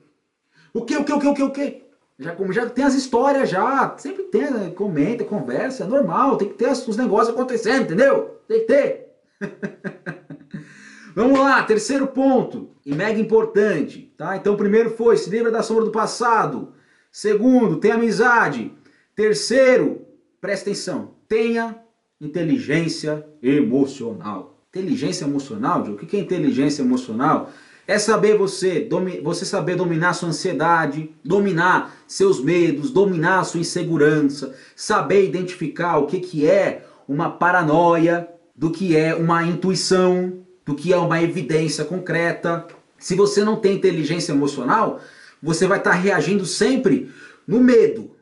O 0.74 0.84
que, 0.84 0.96
o 0.96 1.04
que, 1.04 1.12
o 1.12 1.20
que, 1.20 1.28
o 1.28 1.34
que, 1.34 1.42
o 1.44 1.50
que? 1.52 1.84
Já, 2.18 2.34
já 2.50 2.68
tem 2.68 2.84
as 2.84 2.94
histórias 2.94 3.48
já, 3.48 3.94
sempre 3.98 4.24
tem, 4.24 4.50
né? 4.50 4.72
comenta, 4.74 5.22
conversa, 5.22 5.84
é 5.84 5.86
normal, 5.86 6.36
tem 6.36 6.48
que 6.48 6.54
ter 6.54 6.72
os 6.72 6.96
negócios 6.96 7.32
acontecendo, 7.32 7.82
entendeu? 7.82 8.40
Tem 8.48 8.58
que 8.58 8.66
ter. 8.66 9.12
Vamos 11.14 11.38
lá, 11.38 11.62
terceiro 11.62 12.08
ponto, 12.08 12.70
e 12.84 12.92
mega 12.92 13.20
importante, 13.20 14.12
tá? 14.18 14.36
Então 14.36 14.54
o 14.54 14.58
primeiro 14.58 14.90
foi, 14.90 15.16
se 15.16 15.30
livra 15.30 15.52
da 15.52 15.62
sombra 15.62 15.84
do 15.84 15.92
passado. 15.92 16.74
Segundo, 17.10 17.76
tenha 17.76 17.94
amizade. 17.94 18.72
Terceiro, 19.14 20.06
presta 20.40 20.70
atenção, 20.70 21.14
tenha 21.28 21.76
inteligência 22.20 23.26
emocional. 23.42 24.58
Inteligência 24.70 25.24
emocional, 25.24 25.82
o 25.82 25.96
que 25.96 26.16
é 26.16 26.20
inteligência 26.20 26.82
emocional? 26.82 27.50
É 27.86 27.98
saber 27.98 28.36
você, 28.36 28.86
você 29.22 29.46
saber 29.46 29.74
dominar 29.76 30.12
sua 30.12 30.28
ansiedade, 30.28 31.10
dominar 31.24 31.96
seus 32.06 32.38
medos, 32.38 32.90
dominar 32.90 33.44
sua 33.44 33.60
insegurança, 33.60 34.54
saber 34.76 35.24
identificar 35.24 35.96
o 35.96 36.06
que, 36.06 36.20
que 36.20 36.46
é 36.46 36.84
uma 37.08 37.30
paranoia, 37.30 38.28
do 38.54 38.70
que 38.70 38.94
é 38.94 39.14
uma 39.14 39.42
intuição, 39.44 40.40
do 40.66 40.74
que 40.74 40.92
é 40.92 40.98
uma 40.98 41.22
evidência 41.22 41.84
concreta. 41.84 42.66
Se 42.98 43.14
você 43.14 43.42
não 43.42 43.56
tem 43.56 43.76
inteligência 43.76 44.32
emocional, 44.32 45.00
você 45.42 45.66
vai 45.66 45.78
estar 45.78 45.90
tá 45.90 45.96
reagindo 45.96 46.44
sempre 46.44 47.12
no 47.46 47.60
medo. 47.60 48.16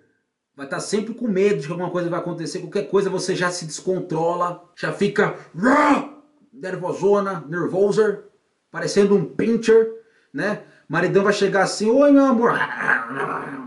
Vai 0.56 0.66
estar 0.66 0.76
tá 0.76 0.82
sempre 0.82 1.12
com 1.12 1.28
medo 1.28 1.60
de 1.60 1.66
que 1.66 1.72
alguma 1.72 1.90
coisa 1.90 2.08
vai 2.08 2.18
acontecer, 2.18 2.60
qualquer 2.60 2.88
coisa 2.88 3.10
você 3.10 3.34
já 3.34 3.50
se 3.50 3.66
descontrola, 3.66 4.64
já 4.74 4.92
fica 4.92 5.34
nervosona, 6.52 7.44
nervoser, 7.46 8.24
parecendo 8.70 9.14
um 9.14 9.24
pincher, 9.24 9.92
né? 10.32 10.62
Maridão 10.88 11.24
vai 11.24 11.32
chegar 11.32 11.64
assim, 11.64 11.90
oi 11.90 12.12
meu 12.12 12.24
amor, 12.24 12.52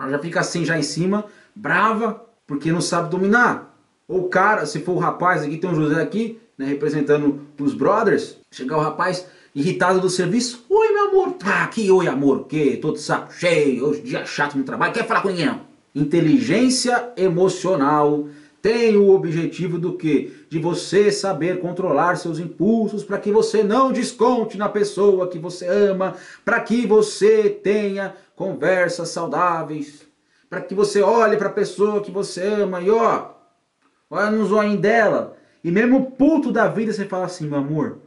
já 0.10 0.20
fica 0.20 0.40
assim 0.40 0.64
já 0.64 0.78
em 0.78 0.84
cima, 0.84 1.26
brava, 1.54 2.26
porque 2.48 2.72
não 2.72 2.82
sabe 2.82 3.10
dominar. 3.10 3.76
Ou 4.08 4.26
o 4.26 4.30
cara, 4.30 4.66
se 4.66 4.80
for 4.80 4.94
o 4.94 5.00
rapaz, 5.00 5.44
aqui 5.44 5.58
tem 5.58 5.70
um 5.70 5.76
José 5.76 6.02
aqui, 6.02 6.42
né, 6.58 6.66
representando 6.66 7.42
os 7.60 7.74
brothers, 7.74 8.40
chegar 8.50 8.78
o 8.78 8.82
rapaz, 8.82 9.28
irritado 9.54 10.00
do 10.00 10.10
serviço. 10.10 10.66
Oi, 10.70 10.92
meu 10.92 11.10
amor. 11.10 11.36
Ah, 11.44 11.68
que 11.68 11.90
oi, 11.92 12.08
amor. 12.08 12.42
O 12.42 12.44
quê? 12.46 12.78
Todo 12.82 12.98
saco 12.98 13.34
cheio, 13.34 13.86
hoje 13.86 14.02
dia 14.02 14.26
chato 14.26 14.58
no 14.58 14.64
trabalho. 14.64 14.94
Quer 14.94 15.08
falar 15.08 15.22
com 15.22 15.30
ninguém 15.30 15.46
não? 15.46 15.62
Inteligência 15.96 17.12
emocional 17.18 18.28
tem 18.62 18.98
o 18.98 19.10
objetivo 19.12 19.80
do 19.80 19.94
que? 19.94 20.46
De 20.50 20.60
você 20.60 21.12
saber 21.12 21.60
controlar 21.60 22.18
seus 22.18 22.40
impulsos 22.40 23.04
para 23.04 23.18
que 23.18 23.32
você 23.32 23.64
não 23.64 23.92
desconte 23.92 24.58
na 24.58 24.68
pessoa 24.68 25.30
que 25.30 25.40
você 25.40 25.66
ama, 25.66 26.16
para 26.44 26.60
que 26.60 26.86
você 26.86 27.50
tenha 27.50 28.16
conversas 28.36 29.10
saudáveis, 29.10 30.06
para 30.50 30.62
que 30.62 30.76
você 30.76 31.02
olhe 31.02 31.38
para 31.38 31.48
a 31.48 31.54
pessoa 31.54 32.02
que 32.02 32.12
você 32.12 32.44
ama 32.44 32.82
e 32.82 32.90
ó, 32.90 33.30
olha 34.10 34.32
no 34.32 34.46
zoinho 34.46 34.78
dela. 34.78 35.38
E 35.64 35.72
mesmo 35.72 36.12
puto 36.12 36.52
da 36.52 36.68
vida 36.68 36.92
você 36.92 37.06
fala 37.06 37.26
assim, 37.26 37.48
meu 37.48 37.60
amor, 37.60 38.00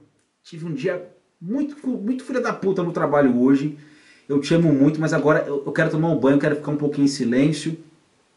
tive 0.42 0.66
um 0.66 0.74
dia 0.74 1.11
muito, 1.42 1.76
muito 1.88 2.22
filha 2.22 2.40
da 2.40 2.52
puta 2.52 2.84
no 2.84 2.92
trabalho 2.92 3.36
hoje. 3.40 3.76
Eu 4.28 4.40
te 4.40 4.54
amo 4.54 4.72
muito, 4.72 5.00
mas 5.00 5.12
agora 5.12 5.44
eu 5.48 5.72
quero 5.72 5.90
tomar 5.90 6.08
um 6.08 6.18
banho, 6.18 6.38
quero 6.38 6.54
ficar 6.54 6.70
um 6.70 6.76
pouquinho 6.76 7.06
em 7.06 7.08
silêncio. 7.08 7.76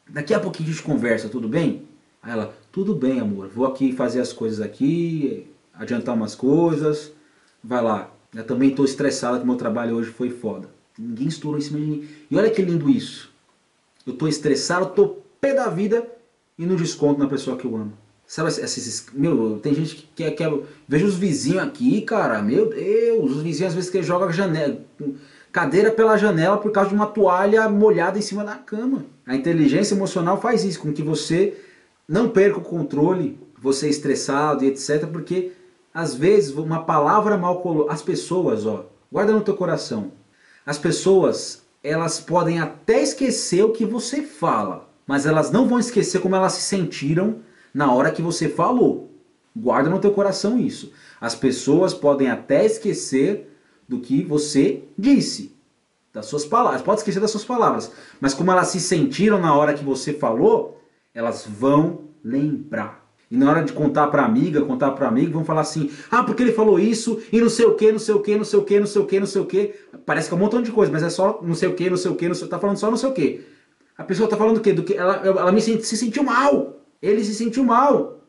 Daqui 0.10 0.34
a 0.34 0.40
pouquinho 0.40 0.70
a 0.70 0.72
gente 0.72 0.84
conversa, 0.84 1.30
tudo 1.30 1.48
bem? 1.48 1.84
Aí 2.22 2.32
ela, 2.32 2.58
tudo 2.72 2.96
bem 2.96 3.20
amor, 3.20 3.48
vou 3.48 3.68
aqui 3.68 3.92
fazer 3.92 4.20
as 4.20 4.34
coisas 4.34 4.60
aqui, 4.60 5.46
adiantar 5.72 6.16
umas 6.16 6.34
coisas, 6.34 7.14
vai 7.64 7.84
lá. 7.84 8.12
Eu 8.34 8.44
também 8.44 8.70
estou 8.70 8.84
estressada 8.84 9.40
que 9.40 9.46
meu 9.46 9.56
trabalho 9.56 9.96
hoje 9.96 10.10
foi 10.10 10.32
foda. 10.32 10.68
Ninguém 10.98 11.28
estourou 11.28 11.60
em 11.60 11.62
cima 11.62 11.80
de 11.80 11.86
mim. 11.86 12.08
E 12.30 12.36
olha 12.36 12.50
que 12.50 12.62
lindo 12.62 12.90
isso. 12.90 13.32
Eu 14.06 14.14
estou 14.14 14.28
estressado, 14.28 14.88
estou 14.88 15.24
pé 15.40 15.54
da 15.54 15.70
vida 15.70 16.06
e 16.58 16.66
no 16.66 16.76
desconto 16.76 17.20
na 17.20 17.28
pessoa 17.28 17.56
que 17.56 17.66
eu 17.66 17.76
amo. 17.76 17.94
Sabe 18.36 18.50
esses. 18.50 19.06
Meu, 19.14 19.60
tem 19.64 19.74
gente 19.74 19.96
que 19.96 20.08
quer. 20.14 20.32
quer 20.32 20.52
veja 20.86 21.06
os 21.06 21.16
vizinhos 21.16 21.64
aqui, 21.64 22.02
cara. 22.02 22.42
Meu 22.42 22.70
Deus, 22.70 23.32
os 23.32 23.42
vizinhos 23.42 23.70
às 23.70 23.76
vezes 23.76 23.90
que 23.90 24.04
jogam 24.04 24.30
janela, 24.30 24.78
cadeira 25.54 25.90
pela 25.90 26.18
janela 26.18 26.58
por 26.58 26.70
causa 26.70 26.90
de 26.90 26.96
uma 26.96 27.06
toalha 27.06 27.70
molhada 27.70 28.20
em 28.20 28.22
cima 28.22 28.44
da 28.44 28.56
cama. 28.56 29.06
A 29.26 29.38
inteligência 29.38 29.96
emocional 29.96 30.42
faz 30.42 30.66
isso, 30.66 30.82
com 30.82 30.92
que 30.92 31.02
você 31.02 31.56
não 32.06 32.28
perca 32.28 32.58
o 32.58 32.62
controle, 32.62 33.40
você 33.58 33.88
é 33.88 33.90
estressado 33.90 34.66
e 34.66 34.68
etc. 34.68 35.08
Porque 35.08 35.54
às 35.94 36.14
vezes 36.14 36.54
uma 36.54 36.84
palavra 36.84 37.38
mal 37.38 37.62
colocada. 37.62 37.94
As 37.94 38.02
pessoas, 38.02 38.66
ó, 38.66 38.86
guarda 39.10 39.32
no 39.32 39.40
teu 39.40 39.56
coração. 39.56 40.12
As 40.66 40.78
pessoas, 40.78 41.64
elas 41.82 42.20
podem 42.20 42.60
até 42.60 43.02
esquecer 43.02 43.64
o 43.64 43.72
que 43.72 43.86
você 43.86 44.24
fala, 44.24 44.90
mas 45.08 45.26
elas 45.26 45.52
não 45.52 45.70
vão 45.70 45.80
esquecer 45.80 46.20
como 46.20 46.36
elas 46.36 46.52
se 46.52 46.64
sentiram 46.64 47.46
na 47.76 47.92
hora 47.92 48.10
que 48.10 48.22
você 48.22 48.48
falou. 48.48 49.12
Guarda 49.54 49.90
no 49.90 50.00
teu 50.00 50.12
coração 50.12 50.58
isso. 50.58 50.94
As 51.20 51.36
pessoas 51.36 51.94
podem 51.94 52.30
até 52.30 52.66
esquecer 52.66 53.54
do 53.88 54.00
que 54.00 54.24
você 54.24 54.84
disse, 54.98 55.54
das 56.14 56.26
suas 56.26 56.46
palavras. 56.46 56.82
Pode 56.82 57.02
esquecer 57.02 57.20
das 57.20 57.32
suas 57.32 57.44
palavras, 57.44 57.92
mas 58.22 58.34
como 58.34 58.50
elas 58.50 58.70
se 58.70 58.80
sentiram 58.80 59.40
na 59.42 59.54
hora 59.54 59.74
que 59.74 59.84
você 59.84 60.14
falou, 60.14 60.82
elas 61.14 61.46
vão 61.46 62.06
lembrar. 62.24 63.06
E 63.30 63.36
na 63.36 63.50
hora 63.50 63.64
de 63.64 63.74
contar 63.74 64.08
para 64.08 64.24
amiga, 64.24 64.62
contar 64.62 64.92
para 64.92 65.10
amigo, 65.10 65.34
vão 65.34 65.44
falar 65.44 65.62
assim: 65.62 65.92
"Ah, 66.10 66.24
porque 66.24 66.44
ele 66.44 66.54
falou 66.54 66.80
isso 66.80 67.22
e 67.32 67.42
não 67.42 67.50
sei 67.50 67.66
o 67.66 67.76
que, 67.76 67.92
não 67.92 68.00
sei 68.00 68.16
o 68.16 68.22
que, 68.22 68.38
não 68.38 68.46
sei 68.46 68.60
o 68.60 68.64
que, 68.64 68.80
não 68.80 68.88
sei 68.88 69.02
o 69.02 69.06
que, 69.06 69.20
não 69.20 69.28
sei 69.28 69.42
o 69.42 69.46
que". 69.46 69.74
Parece 70.06 70.30
que 70.30 70.34
é 70.34 70.38
um 70.38 70.40
montão 70.40 70.62
de 70.62 70.72
coisa, 70.72 70.92
mas 70.92 71.04
é 71.04 71.10
só 71.10 71.40
não 71.42 71.56
sei 71.56 71.68
o 71.68 71.74
que, 71.74 71.90
não 71.90 71.98
sei 71.98 72.12
o 72.12 72.16
que, 72.16 72.28
não 72.28 72.36
sei, 72.36 72.48
tá 72.48 72.60
falando 72.60 72.78
só 72.78 72.90
não 72.90 72.98
sei 72.98 73.10
o 73.10 73.14
que. 73.14 73.46
A 73.98 74.04
pessoa 74.04 74.30
tá 74.30 74.38
falando 74.38 74.58
o 74.58 74.62
quê? 74.62 74.72
Do 74.72 74.84
que 74.84 74.94
ela, 74.94 75.16
ela 75.26 75.52
me 75.52 75.62
se 75.62 75.98
sentiu 75.98 76.24
mal. 76.24 76.85
Ele 77.02 77.24
se 77.24 77.34
sentiu 77.34 77.64
mal. 77.64 78.22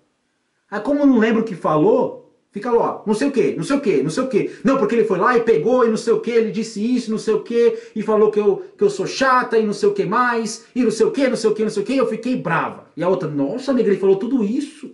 Aí 0.71 0.81
como 0.81 1.07
não 1.07 1.19
lembra 1.19 1.43
o 1.43 1.45
que 1.45 1.55
falou, 1.55 2.27
Fica 2.57 2.71
lá, 2.71 3.03
não 3.07 3.13
sei 3.13 3.29
o 3.29 3.31
que, 3.31 3.55
não 3.55 3.63
sei 3.63 3.77
o 3.77 3.81
que, 3.83 4.03
não 4.03 4.09
sei 4.09 4.25
o 4.25 4.29
que. 4.29 4.51
Não, 4.65 4.79
porque 4.79 4.95
ele 4.95 5.05
foi 5.05 5.19
lá 5.19 5.37
e 5.37 5.43
pegou 5.43 5.85
e 5.85 5.91
não 5.91 5.97
sei 5.99 6.15
o 6.15 6.21
que, 6.21 6.31
ele 6.31 6.51
disse 6.51 6.81
isso, 6.83 7.11
não 7.11 7.19
sei 7.19 7.35
o 7.35 7.43
que, 7.43 7.79
e 7.95 8.03
falou 8.03 8.31
que 8.31 8.41
eu, 8.41 8.65
que 8.79 8.83
eu 8.83 8.89
sou 8.89 9.07
chata 9.07 9.59
e 9.59 9.67
não 9.67 9.75
sei 9.75 9.91
o 9.91 9.93
que 9.93 10.07
mais, 10.07 10.65
e 10.75 10.83
não 10.83 10.91
sei 10.91 11.05
o 11.05 11.11
que, 11.11 11.29
não 11.29 11.37
sei 11.37 11.51
o 11.51 11.55
que, 11.55 11.63
não 11.63 11.69
sei 11.69 11.83
o 11.83 11.85
que, 11.85 11.95
eu 11.99 12.07
fiquei 12.07 12.35
brava. 12.35 12.87
E 12.97 13.03
a 13.03 13.11
outra, 13.11 13.29
nossa, 13.29 13.75
negra, 13.75 13.93
ele 13.93 14.01
falou 14.01 14.17
tudo 14.17 14.43
isso. 14.43 14.91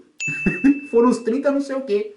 Foram 0.90 1.08
uns 1.08 1.18
30 1.18 1.52
não 1.52 1.60
sei 1.60 1.76
o 1.76 1.82
que. 1.82 2.16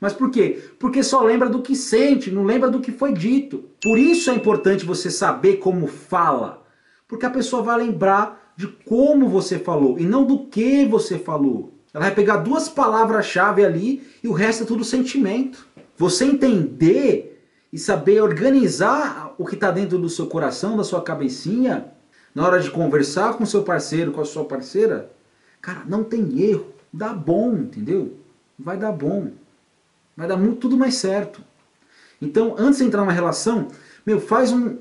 Mas 0.00 0.12
por 0.12 0.28
quê? 0.28 0.58
Porque 0.76 1.04
só 1.04 1.22
lembra 1.22 1.48
do 1.48 1.62
que 1.62 1.76
sente, 1.76 2.32
não 2.32 2.42
lembra 2.42 2.68
do 2.68 2.80
que 2.80 2.90
foi 2.90 3.12
dito. 3.12 3.66
Por 3.80 3.96
isso 3.96 4.28
é 4.28 4.34
importante 4.34 4.84
você 4.84 5.08
saber 5.08 5.58
como 5.58 5.86
fala. 5.86 6.66
Porque 7.06 7.24
a 7.24 7.30
pessoa 7.30 7.62
vai 7.62 7.78
lembrar 7.78 8.39
de 8.60 8.66
como 8.66 9.26
você 9.26 9.58
falou 9.58 9.98
e 9.98 10.04
não 10.04 10.22
do 10.22 10.40
que 10.44 10.84
você 10.84 11.18
falou. 11.18 11.72
Ela 11.94 12.04
vai 12.04 12.14
pegar 12.14 12.36
duas 12.36 12.68
palavras-chave 12.68 13.64
ali 13.64 14.06
e 14.22 14.28
o 14.28 14.34
resto 14.34 14.64
é 14.64 14.66
tudo 14.66 14.84
sentimento. 14.84 15.66
Você 15.96 16.26
entender 16.26 17.42
e 17.72 17.78
saber 17.78 18.20
organizar 18.20 19.34
o 19.38 19.46
que 19.46 19.54
está 19.54 19.70
dentro 19.70 19.96
do 19.96 20.10
seu 20.10 20.26
coração, 20.26 20.76
da 20.76 20.84
sua 20.84 21.00
cabecinha, 21.00 21.86
na 22.34 22.44
hora 22.44 22.60
de 22.60 22.70
conversar 22.70 23.32
com 23.32 23.46
seu 23.46 23.62
parceiro, 23.62 24.12
com 24.12 24.20
a 24.20 24.26
sua 24.26 24.44
parceira, 24.44 25.10
cara, 25.62 25.80
não 25.86 26.04
tem 26.04 26.42
erro. 26.42 26.66
Dá 26.92 27.14
bom, 27.14 27.54
entendeu? 27.54 28.18
Vai 28.58 28.76
dar 28.76 28.92
bom. 28.92 29.30
Vai 30.14 30.28
dar 30.28 30.36
muito, 30.36 30.56
tudo 30.56 30.76
mais 30.76 30.96
certo. 30.96 31.42
Então, 32.20 32.56
antes 32.58 32.80
de 32.80 32.84
entrar 32.84 33.00
numa 33.00 33.12
relação, 33.12 33.68
meu, 34.04 34.20
faz 34.20 34.52
um, 34.52 34.76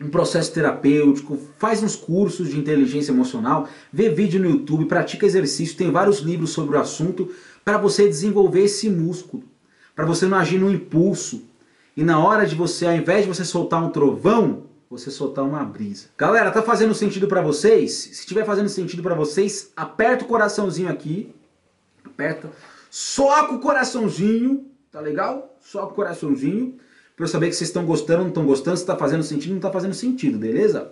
um 0.00 0.08
processo 0.08 0.52
terapêutico, 0.52 1.38
faz 1.58 1.82
uns 1.82 1.94
cursos 1.94 2.48
de 2.48 2.58
inteligência 2.58 3.12
emocional, 3.12 3.68
vê 3.92 4.08
vídeo 4.08 4.40
no 4.40 4.48
YouTube, 4.48 4.86
pratica 4.86 5.26
exercício, 5.26 5.76
tem 5.76 5.90
vários 5.90 6.20
livros 6.20 6.50
sobre 6.50 6.76
o 6.76 6.80
assunto 6.80 7.30
para 7.62 7.76
você 7.76 8.08
desenvolver 8.08 8.64
esse 8.64 8.88
músculo, 8.88 9.44
para 9.94 10.06
você 10.06 10.26
não 10.26 10.38
agir 10.38 10.58
no 10.58 10.70
impulso. 10.70 11.44
E 11.94 12.02
na 12.02 12.18
hora 12.18 12.46
de 12.46 12.54
você, 12.54 12.86
ao 12.86 12.94
invés 12.94 13.24
de 13.24 13.28
você 13.28 13.44
soltar 13.44 13.82
um 13.82 13.90
trovão, 13.90 14.62
você 14.88 15.10
soltar 15.10 15.44
uma 15.44 15.62
brisa. 15.62 16.06
Galera, 16.16 16.50
tá 16.50 16.62
fazendo 16.62 16.94
sentido 16.94 17.28
para 17.28 17.42
vocês? 17.42 17.92
Se 17.92 18.10
estiver 18.12 18.46
fazendo 18.46 18.68
sentido 18.68 19.02
para 19.02 19.14
vocês, 19.14 19.70
aperta 19.76 20.24
o 20.24 20.28
coraçãozinho 20.28 20.88
aqui. 20.88 21.34
Aperta. 22.04 22.50
Soca 22.90 23.52
o 23.52 23.60
coraçãozinho, 23.60 24.66
tá 24.90 24.98
legal? 24.98 25.56
Soca 25.60 25.92
o 25.92 25.94
coraçãozinho 25.94 26.78
para 27.20 27.26
eu 27.26 27.30
saber 27.30 27.50
que 27.50 27.54
vocês 27.54 27.68
estão 27.68 27.84
gostando, 27.84 28.20
não 28.20 28.28
estão 28.28 28.46
gostando, 28.46 28.78
se 28.78 28.82
está 28.82 28.96
fazendo 28.96 29.22
sentido, 29.22 29.50
não 29.50 29.58
está 29.58 29.70
fazendo 29.70 29.92
sentido, 29.92 30.38
beleza? 30.38 30.90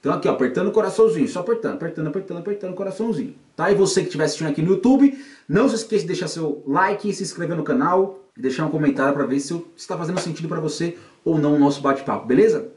Então 0.00 0.12
aqui, 0.12 0.26
ó, 0.26 0.32
apertando 0.32 0.66
o 0.66 0.72
coraçãozinho, 0.72 1.28
só 1.28 1.38
apertando, 1.38 1.74
apertando, 1.74 2.08
apertando, 2.08 2.38
apertando 2.38 2.72
o 2.72 2.74
coraçãozinho. 2.74 3.36
Tá? 3.54 3.70
E 3.70 3.76
você 3.76 4.00
que 4.00 4.08
estiver 4.08 4.24
assistindo 4.24 4.48
aqui 4.48 4.62
no 4.62 4.72
YouTube, 4.72 5.16
não 5.48 5.68
se 5.68 5.76
esqueça 5.76 6.02
de 6.02 6.08
deixar 6.08 6.26
seu 6.26 6.60
like, 6.66 7.14
se 7.14 7.22
inscrever 7.22 7.56
no 7.56 7.62
canal 7.62 8.18
e 8.36 8.42
deixar 8.42 8.66
um 8.66 8.68
comentário 8.68 9.14
para 9.14 9.24
ver 9.24 9.38
se 9.38 9.64
está 9.76 9.96
fazendo 9.96 10.18
sentido 10.18 10.48
para 10.48 10.58
você 10.58 10.98
ou 11.24 11.38
não 11.38 11.54
o 11.54 11.58
nosso 11.60 11.80
bate-papo, 11.80 12.26
beleza? 12.26 12.72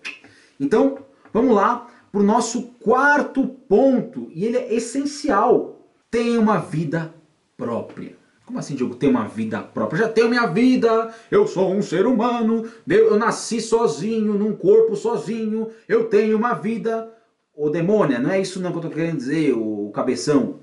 Então, 0.59 0.99
vamos 1.33 1.55
lá 1.55 1.87
para 2.11 2.21
o 2.21 2.23
nosso 2.23 2.61
quarto 2.79 3.47
ponto, 3.67 4.29
e 4.35 4.45
ele 4.45 4.57
é 4.57 4.71
essencial. 4.71 5.79
Tenha 6.11 6.39
uma 6.39 6.59
vida 6.59 7.11
própria. 7.57 8.22
Como 8.45 8.59
assim, 8.59 8.75
Diogo, 8.75 8.95
ter 8.95 9.07
uma 9.07 9.25
vida 9.25 9.61
própria? 9.61 9.99
Já 9.99 10.09
tenho 10.09 10.29
minha 10.29 10.45
vida, 10.45 11.13
eu 11.31 11.47
sou 11.47 11.73
um 11.73 11.81
ser 11.81 12.05
humano, 12.05 12.69
eu 12.87 13.17
nasci 13.17 13.61
sozinho, 13.61 14.33
num 14.33 14.53
corpo 14.53 14.95
sozinho, 14.95 15.69
eu 15.87 16.05
tenho 16.05 16.37
uma 16.37 16.53
vida. 16.53 17.09
Ô 17.55 17.69
demônia, 17.69 18.19
não 18.19 18.31
é 18.31 18.41
isso 18.41 18.59
não 18.59 18.71
que 18.71 18.77
eu 18.79 18.81
tô 18.81 18.89
querendo 18.89 19.17
dizer, 19.17 19.53
o 19.53 19.91
cabeção. 19.93 20.59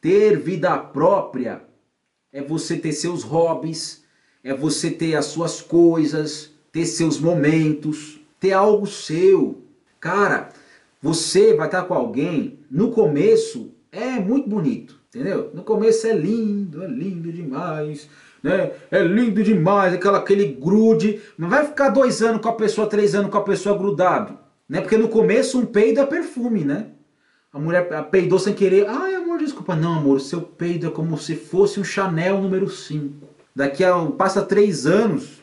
Ter 0.00 0.38
vida 0.38 0.76
própria 0.76 1.62
é 2.32 2.42
você 2.42 2.76
ter 2.76 2.92
seus 2.92 3.22
hobbies, 3.22 4.04
é 4.44 4.52
você 4.52 4.90
ter 4.90 5.14
as 5.14 5.26
suas 5.26 5.62
coisas, 5.62 6.52
ter 6.70 6.84
seus 6.84 7.18
momentos, 7.18 8.20
ter 8.38 8.52
algo 8.52 8.86
seu. 8.86 9.62
Cara, 10.00 10.50
você 11.00 11.54
vai 11.54 11.66
estar 11.66 11.84
com 11.84 11.94
alguém, 11.94 12.58
no 12.70 12.90
começo 12.90 13.72
é 13.90 14.18
muito 14.18 14.48
bonito. 14.48 15.01
Entendeu? 15.14 15.50
No 15.52 15.62
começo 15.62 16.06
é 16.06 16.14
lindo, 16.14 16.82
é 16.82 16.86
lindo 16.86 17.30
demais, 17.30 18.08
né? 18.42 18.72
É 18.90 19.02
lindo 19.02 19.42
demais, 19.42 19.92
aquela, 19.92 20.16
aquele 20.16 20.46
grude. 20.46 21.20
Não 21.36 21.50
vai 21.50 21.66
ficar 21.66 21.90
dois 21.90 22.22
anos 22.22 22.40
com 22.40 22.48
a 22.48 22.54
pessoa, 22.54 22.86
três 22.86 23.14
anos 23.14 23.30
com 23.30 23.36
a 23.36 23.42
pessoa 23.42 23.76
grudado, 23.76 24.38
né? 24.66 24.80
Porque 24.80 24.96
no 24.96 25.08
começo 25.08 25.58
um 25.58 25.66
peido 25.66 26.00
é 26.00 26.06
perfume, 26.06 26.64
né? 26.64 26.86
A 27.52 27.58
mulher 27.58 27.86
peidou 28.10 28.38
sem 28.38 28.54
querer. 28.54 28.88
Ai, 28.88 29.14
amor, 29.14 29.38
desculpa. 29.38 29.76
Não, 29.76 29.98
amor, 29.98 30.18
seu 30.18 30.40
peido 30.40 30.86
é 30.86 30.90
como 30.90 31.18
se 31.18 31.36
fosse 31.36 31.78
um 31.78 31.84
Chanel 31.84 32.40
número 32.40 32.70
5. 32.70 33.28
Daqui 33.54 33.84
a 33.84 33.94
passa 34.16 34.40
três 34.40 34.86
anos, 34.86 35.42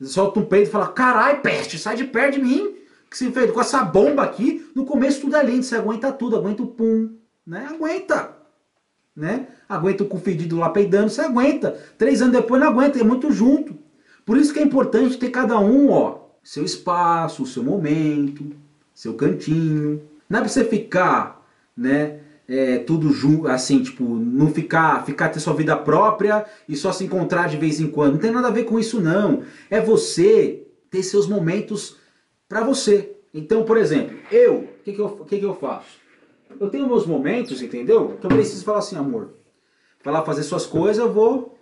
solta 0.00 0.38
um 0.38 0.44
peido 0.44 0.68
e 0.68 0.70
fala: 0.70 0.86
Carai, 0.86 1.40
peste, 1.40 1.80
sai 1.80 1.96
de 1.96 2.04
perto 2.04 2.34
de 2.34 2.42
mim. 2.42 2.76
Que 3.10 3.18
se 3.18 3.32
fez 3.32 3.50
com 3.50 3.60
essa 3.60 3.82
bomba 3.82 4.22
aqui. 4.22 4.70
No 4.72 4.84
começo 4.84 5.20
tudo 5.20 5.34
é 5.34 5.42
lindo, 5.42 5.64
você 5.64 5.74
aguenta 5.74 6.12
tudo, 6.12 6.36
aguenta 6.36 6.62
o 6.62 6.68
pum, 6.68 7.10
né? 7.44 7.66
Aguenta 7.68 8.43
né? 9.16 9.46
Aguenta 9.68 10.04
com 10.04 10.16
o 10.16 10.20
fedido 10.20 10.56
lá 10.56 10.68
peidando, 10.70 11.10
você 11.10 11.20
aguenta. 11.20 11.78
Três 11.96 12.20
anos 12.20 12.34
depois 12.34 12.60
não 12.60 12.68
aguenta, 12.68 12.98
é 12.98 13.04
muito 13.04 13.30
junto. 13.30 13.76
Por 14.24 14.36
isso 14.36 14.52
que 14.52 14.58
é 14.58 14.62
importante 14.62 15.18
ter 15.18 15.30
cada 15.30 15.58
um, 15.58 15.90
ó, 15.90 16.18
seu 16.42 16.64
espaço, 16.64 17.46
seu 17.46 17.62
momento, 17.62 18.44
seu 18.94 19.14
cantinho. 19.14 20.02
Não 20.28 20.38
é 20.38 20.42
pra 20.42 20.48
você 20.48 20.64
ficar, 20.64 21.46
né, 21.76 22.20
é, 22.48 22.78
tudo 22.78 23.10
junto, 23.10 23.48
assim, 23.48 23.82
tipo, 23.82 24.04
não 24.04 24.50
ficar, 24.52 25.04
ficar 25.04 25.28
ter 25.28 25.40
sua 25.40 25.54
vida 25.54 25.76
própria 25.76 26.44
e 26.68 26.76
só 26.76 26.92
se 26.92 27.04
encontrar 27.04 27.48
de 27.48 27.56
vez 27.56 27.80
em 27.80 27.88
quando. 27.88 28.14
Não 28.14 28.20
tem 28.20 28.30
nada 28.30 28.48
a 28.48 28.52
ver 28.52 28.64
com 28.64 28.78
isso, 28.78 29.00
não. 29.00 29.42
É 29.70 29.80
você 29.80 30.66
ter 30.90 31.02
seus 31.02 31.26
momentos 31.26 31.96
para 32.48 32.62
você. 32.62 33.16
Então, 33.32 33.64
por 33.64 33.76
exemplo, 33.76 34.16
eu, 34.30 34.56
o 34.56 34.68
que, 34.84 34.92
que, 34.92 35.00
eu, 35.00 35.08
que, 35.10 35.38
que 35.38 35.44
eu 35.44 35.54
faço? 35.54 36.03
Eu 36.60 36.70
tenho 36.70 36.86
meus 36.86 37.06
momentos, 37.06 37.62
entendeu? 37.62 38.16
Que 38.20 38.26
eu 38.26 38.30
preciso 38.30 38.64
falar 38.64 38.78
assim, 38.78 38.96
amor. 38.96 39.30
Vai 40.02 40.12
lá 40.12 40.22
fazer 40.22 40.42
suas 40.42 40.66
coisas, 40.66 40.98
eu 40.98 41.12
vou. 41.12 41.58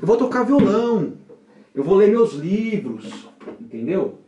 Eu 0.00 0.06
vou 0.06 0.16
tocar 0.16 0.44
violão. 0.44 1.14
Eu 1.74 1.84
vou 1.84 1.96
ler 1.96 2.10
meus 2.10 2.34
livros, 2.34 3.28
entendeu? 3.58 4.18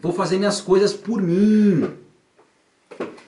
Vou 0.00 0.12
fazer 0.12 0.38
minhas 0.38 0.60
coisas 0.60 0.94
por 0.94 1.20
mim. 1.20 1.99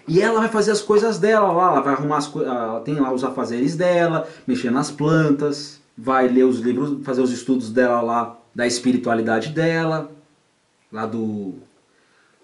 E 0.07 0.21
ela 0.21 0.41
vai 0.41 0.49
fazer 0.49 0.73
as 0.73 0.81
coisas 0.81 1.19
dela 1.19 1.53
lá, 1.53 1.73
ela 1.73 1.81
vai 1.81 1.95
arrumar 1.95 2.19
as 2.19 2.27
coisas, 2.27 2.53
tem 2.85 2.97
lá 2.97 3.13
os 3.13 3.23
afazeres 3.23 3.77
dela, 3.77 4.29
mexer 4.47 4.71
nas 4.71 4.91
plantas, 4.91 5.81
vai 5.97 6.29
ler 6.29 6.45
os 6.45 6.59
livros, 6.59 7.05
fazer 7.05 7.21
os 7.21 7.31
estudos 7.31 7.71
dela 7.71 8.01
lá, 8.01 8.39
da 8.55 8.67
espiritualidade 8.67 9.51
dela, 9.51 10.11
lá 10.91 11.07
do, 11.07 11.55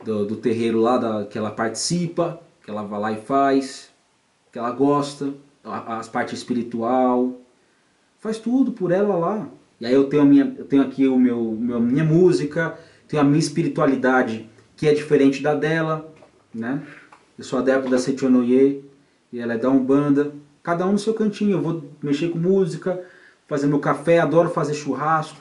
do, 0.05 0.25
do 0.25 0.37
terreiro 0.37 0.81
lá 0.81 0.97
da, 0.97 1.25
que 1.27 1.37
ela 1.37 1.51
participa, 1.51 2.41
que 2.65 2.71
ela 2.71 2.83
vai 2.83 3.01
lá 3.01 3.13
e 3.13 3.21
faz, 3.21 3.91
que 4.53 4.59
ela 4.59 4.71
gosta, 4.71 5.35
as 5.65 6.09
partes 6.09 6.39
espiritual, 6.39 7.33
faz 8.19 8.39
tudo 8.39 8.73
por 8.73 8.91
ela 8.91 9.17
lá. 9.17 9.49
E 9.81 9.87
aí 9.87 9.93
eu 9.93 10.05
tenho, 10.05 10.23
a 10.23 10.25
minha, 10.25 10.55
eu 10.57 10.65
tenho 10.65 10.83
aqui 10.83 11.07
o 11.07 11.19
meu, 11.19 11.57
meu, 11.59 11.81
minha 11.81 12.05
música, 12.05 12.79
tenho 13.07 13.23
a 13.23 13.25
minha 13.25 13.39
espiritualidade 13.39 14.49
que 14.77 14.89
é 14.89 14.95
diferente 14.95 15.43
da 15.43 15.55
dela, 15.55 16.13
né? 16.55 16.83
Eu 17.39 17.45
sou 17.45 17.61
adepto 17.61 17.89
da 17.89 17.99
Setionoye 18.01 18.85
e 19.33 19.39
ela 19.39 19.55
é 19.55 19.59
da 19.59 19.71
Umbanda. 19.71 20.33
Cada 20.61 20.85
um 20.85 20.93
no 20.93 20.99
seu 20.99 21.15
cantinho. 21.15 21.53
Eu 21.53 21.63
vou 21.63 21.85
mexer 22.03 22.31
com 22.31 22.39
música, 22.39 23.01
fazer 23.47 23.69
meu 23.69 23.79
café, 23.79 24.19
adoro 24.19 24.51
fazer 24.51 24.75
churrasco. 24.75 25.39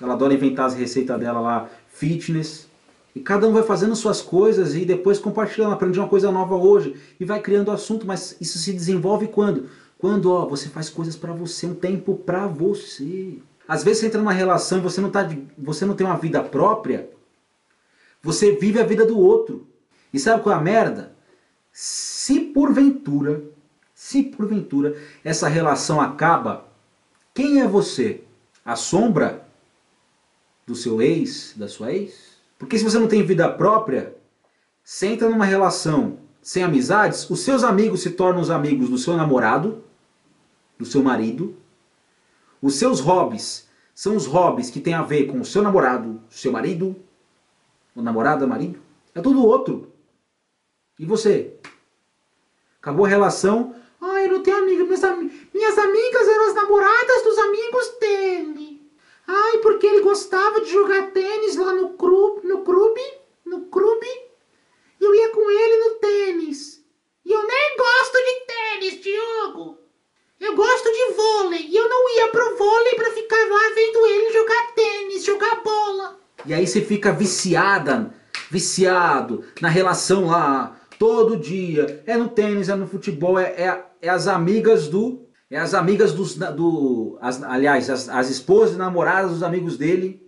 Ela 0.00 0.14
adora 0.14 0.32
inventar 0.32 0.64
as 0.64 0.74
receitas 0.74 1.20
dela 1.20 1.38
lá, 1.38 1.68
fitness. 1.88 2.66
E 3.14 3.20
cada 3.20 3.46
um 3.46 3.52
vai 3.52 3.62
fazendo 3.62 3.94
suas 3.94 4.22
coisas 4.22 4.74
e 4.74 4.86
depois 4.86 5.18
compartilhando. 5.18 5.72
Aprendi 5.74 5.98
uma 5.98 6.08
coisa 6.08 6.32
nova 6.32 6.54
hoje 6.54 6.96
e 7.20 7.26
vai 7.26 7.40
criando 7.40 7.70
assunto, 7.70 8.06
mas 8.06 8.34
isso 8.40 8.56
se 8.56 8.72
desenvolve 8.72 9.28
quando? 9.28 9.68
Quando 9.98 10.32
ó, 10.32 10.46
você 10.46 10.70
faz 10.70 10.88
coisas 10.88 11.14
para 11.14 11.34
você, 11.34 11.66
um 11.66 11.74
tempo 11.74 12.14
para 12.14 12.46
você. 12.46 13.36
Às 13.66 13.84
vezes 13.84 14.00
você 14.00 14.06
entra 14.06 14.18
numa 14.18 14.32
relação 14.32 14.78
e 14.78 14.80
você 14.80 14.98
não, 14.98 15.10
tá, 15.10 15.28
você 15.58 15.84
não 15.84 15.94
tem 15.94 16.06
uma 16.06 16.16
vida 16.16 16.42
própria, 16.42 17.10
você 18.22 18.52
vive 18.52 18.80
a 18.80 18.84
vida 18.84 19.04
do 19.04 19.18
outro. 19.18 19.66
E 20.12 20.18
sabe 20.18 20.42
qual 20.42 20.54
é 20.54 20.58
a 20.58 20.62
merda? 20.62 21.17
Se 21.80 22.40
porventura, 22.40 23.40
se 23.94 24.24
porventura 24.24 25.00
essa 25.22 25.46
relação 25.46 26.00
acaba, 26.00 26.66
quem 27.32 27.60
é 27.60 27.68
você? 27.68 28.24
A 28.64 28.74
sombra 28.74 29.48
do 30.66 30.74
seu 30.74 31.00
ex, 31.00 31.54
da 31.56 31.68
sua 31.68 31.92
ex? 31.92 32.36
Porque 32.58 32.76
se 32.76 32.82
você 32.82 32.98
não 32.98 33.06
tem 33.06 33.22
vida 33.22 33.48
própria, 33.48 34.16
você 34.82 35.06
entra 35.06 35.30
numa 35.30 35.44
relação 35.44 36.18
sem 36.42 36.64
amizades, 36.64 37.30
os 37.30 37.42
seus 37.42 37.62
amigos 37.62 38.02
se 38.02 38.10
tornam 38.10 38.40
os 38.42 38.50
amigos 38.50 38.90
do 38.90 38.98
seu 38.98 39.16
namorado, 39.16 39.84
do 40.76 40.84
seu 40.84 41.00
marido, 41.00 41.56
Os 42.60 42.74
seus 42.74 42.98
hobbies 42.98 43.68
são 43.94 44.16
os 44.16 44.26
hobbies 44.26 44.68
que 44.68 44.80
têm 44.80 44.94
a 44.94 45.02
ver 45.02 45.28
com 45.28 45.40
o 45.40 45.44
seu 45.44 45.62
namorado, 45.62 46.20
seu 46.28 46.50
marido, 46.50 46.96
o 47.94 48.02
namorado, 48.02 48.48
marido. 48.48 48.80
É 49.14 49.20
tudo 49.20 49.46
outro. 49.46 49.96
E 50.98 51.06
você? 51.06 51.54
Acabou 52.80 53.06
a 53.06 53.08
relação. 53.08 53.74
Ai, 54.00 54.26
eu 54.26 54.32
não 54.32 54.42
tenho 54.42 54.58
amiga. 54.58 54.84
Minhas, 54.84 55.04
am 55.04 55.30
minhas 55.52 55.78
amigas 55.78 56.28
eram 56.28 56.48
as 56.48 56.54
namoradas 56.54 57.22
dos 57.22 57.38
amigos 57.38 57.88
dele. 58.00 58.82
Ai, 59.26 59.58
porque 59.58 59.86
ele 59.86 60.00
gostava 60.00 60.60
de 60.60 60.70
jogar 60.70 61.10
tênis 61.10 61.56
lá 61.56 61.74
no 61.74 61.90
clube, 61.90 62.46
no 62.46 62.62
clube, 62.62 63.00
no 63.44 63.66
clube. 63.66 64.06
Eu 65.00 65.14
ia 65.14 65.28
com 65.30 65.50
ele 65.50 65.76
no 65.84 65.90
tênis. 65.96 66.82
E 67.24 67.32
eu 67.32 67.46
nem 67.46 67.76
gosto 67.76 68.16
de 68.16 68.46
tênis, 68.46 69.02
Diogo. 69.02 69.78
Eu 70.40 70.54
gosto 70.54 70.90
de 70.90 71.12
vôlei. 71.14 71.66
E 71.66 71.76
eu 71.76 71.88
não 71.88 72.16
ia 72.16 72.28
pro 72.28 72.56
vôlei 72.56 72.94
pra 72.94 73.10
ficar 73.10 73.48
lá 73.48 73.74
vendo 73.74 74.06
ele 74.06 74.32
jogar 74.32 74.72
tênis, 74.74 75.24
jogar 75.24 75.62
bola. 75.62 76.18
E 76.46 76.54
aí 76.54 76.66
você 76.66 76.80
fica 76.80 77.12
viciada, 77.12 78.14
viciado 78.50 79.44
na 79.60 79.68
relação 79.68 80.26
lá, 80.26 80.77
todo 80.98 81.36
dia. 81.36 82.02
É 82.06 82.16
no 82.16 82.28
tênis, 82.28 82.68
é 82.68 82.74
no 82.74 82.86
futebol, 82.86 83.38
é, 83.38 83.50
é, 83.50 83.84
é 84.02 84.08
as 84.08 84.26
amigas 84.26 84.88
do. 84.88 85.26
É 85.50 85.58
as 85.58 85.72
amigas 85.74 86.12
dos. 86.12 86.34
Do, 86.34 87.18
as, 87.20 87.42
aliás, 87.42 87.88
as, 87.88 88.08
as 88.08 88.30
esposas 88.30 88.74
e 88.74 88.78
namoradas 88.78 89.30
dos 89.30 89.42
amigos 89.42 89.76
dele. 89.76 90.26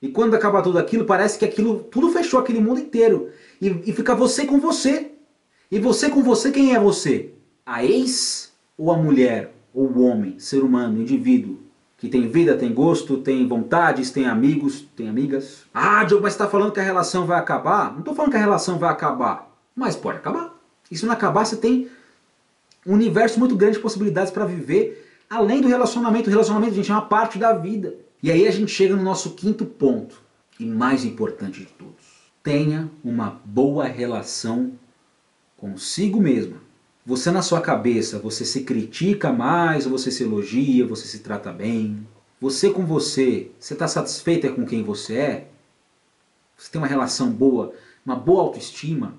E 0.00 0.08
quando 0.08 0.34
acaba 0.34 0.62
tudo 0.62 0.78
aquilo, 0.78 1.04
parece 1.04 1.38
que 1.38 1.44
aquilo. 1.44 1.80
Tudo 1.84 2.10
fechou 2.10 2.40
aquele 2.40 2.60
mundo 2.60 2.80
inteiro. 2.80 3.30
E, 3.60 3.68
e 3.86 3.92
fica 3.92 4.14
você 4.14 4.46
com 4.46 4.60
você. 4.60 5.12
E 5.70 5.78
você 5.80 6.08
com 6.08 6.22
você, 6.22 6.52
quem 6.52 6.74
é 6.74 6.78
você? 6.78 7.32
A 7.64 7.84
ex 7.84 8.52
ou 8.78 8.92
a 8.92 8.96
mulher? 8.96 9.52
Ou 9.74 9.88
o 9.88 10.02
homem, 10.02 10.38
ser 10.38 10.62
humano, 10.62 11.02
indivíduo? 11.02 11.65
Que 11.98 12.08
tem 12.08 12.28
vida, 12.28 12.56
tem 12.56 12.72
gosto, 12.72 13.18
tem 13.18 13.46
vontades, 13.48 14.10
tem 14.10 14.26
amigos, 14.26 14.82
tem 14.94 15.08
amigas. 15.08 15.64
Ah, 15.72 16.04
Diogo, 16.04 16.22
mas 16.22 16.34
você 16.34 16.42
está 16.42 16.48
falando 16.48 16.72
que 16.72 16.80
a 16.80 16.84
relação 16.84 17.26
vai 17.26 17.38
acabar? 17.38 17.92
Não 17.92 18.00
estou 18.00 18.14
falando 18.14 18.30
que 18.32 18.36
a 18.36 18.40
relação 18.40 18.78
vai 18.78 18.90
acabar, 18.90 19.50
mas 19.74 19.96
pode 19.96 20.18
acabar. 20.18 20.54
E 20.90 20.96
se 20.96 21.06
não 21.06 21.12
acabar, 21.12 21.44
você 21.44 21.56
tem 21.56 21.88
um 22.86 22.92
universo 22.92 23.38
muito 23.38 23.56
grande 23.56 23.76
de 23.76 23.82
possibilidades 23.82 24.30
para 24.30 24.44
viver 24.44 25.04
além 25.28 25.60
do 25.60 25.68
relacionamento. 25.68 26.28
O 26.28 26.30
relacionamento, 26.30 26.74
gente, 26.74 26.90
é 26.90 26.94
uma 26.94 27.06
parte 27.06 27.38
da 27.38 27.52
vida. 27.52 27.94
E 28.22 28.30
aí 28.30 28.46
a 28.46 28.50
gente 28.50 28.70
chega 28.70 28.94
no 28.94 29.02
nosso 29.02 29.30
quinto 29.30 29.64
ponto, 29.64 30.20
e 30.58 30.64
mais 30.64 31.04
importante 31.04 31.60
de 31.60 31.66
todos. 31.66 31.94
Tenha 32.42 32.90
uma 33.04 33.40
boa 33.44 33.84
relação 33.84 34.72
consigo 35.56 36.20
mesma. 36.20 36.56
Você 37.06 37.30
na 37.30 37.40
sua 37.40 37.60
cabeça, 37.60 38.18
você 38.18 38.44
se 38.44 38.62
critica 38.64 39.32
mais 39.32 39.86
ou 39.86 39.92
você 39.92 40.10
se 40.10 40.24
elogia, 40.24 40.84
você 40.84 41.06
se 41.06 41.20
trata 41.20 41.52
bem? 41.52 42.04
Você 42.40 42.68
com 42.68 42.84
você, 42.84 43.52
você 43.60 43.74
está 43.74 43.86
satisfeita 43.86 44.50
com 44.50 44.66
quem 44.66 44.82
você 44.82 45.14
é? 45.14 45.48
Você 46.56 46.68
tem 46.68 46.80
uma 46.80 46.88
relação 46.88 47.30
boa, 47.30 47.72
uma 48.04 48.16
boa 48.16 48.42
autoestima? 48.42 49.14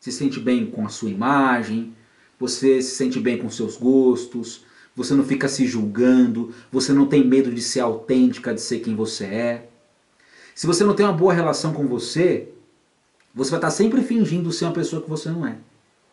Se 0.00 0.10
sente 0.10 0.40
bem 0.40 0.66
com 0.72 0.84
a 0.84 0.88
sua 0.88 1.08
imagem? 1.08 1.94
Você 2.40 2.82
se 2.82 2.96
sente 2.96 3.20
bem 3.20 3.38
com 3.38 3.48
seus 3.48 3.76
gostos? 3.76 4.64
Você 4.96 5.14
não 5.14 5.22
fica 5.22 5.46
se 5.46 5.64
julgando? 5.64 6.52
Você 6.72 6.92
não 6.92 7.06
tem 7.06 7.24
medo 7.24 7.54
de 7.54 7.62
ser 7.62 7.78
autêntica, 7.78 8.52
de 8.52 8.60
ser 8.60 8.80
quem 8.80 8.96
você 8.96 9.26
é? 9.26 9.68
Se 10.52 10.66
você 10.66 10.82
não 10.82 10.96
tem 10.96 11.06
uma 11.06 11.12
boa 11.12 11.32
relação 11.32 11.72
com 11.72 11.86
você, 11.86 12.48
você 13.32 13.52
vai 13.52 13.58
estar 13.58 13.70
sempre 13.70 14.02
fingindo 14.02 14.50
ser 14.50 14.64
uma 14.64 14.74
pessoa 14.74 15.00
que 15.00 15.08
você 15.08 15.30
não 15.30 15.46
é 15.46 15.58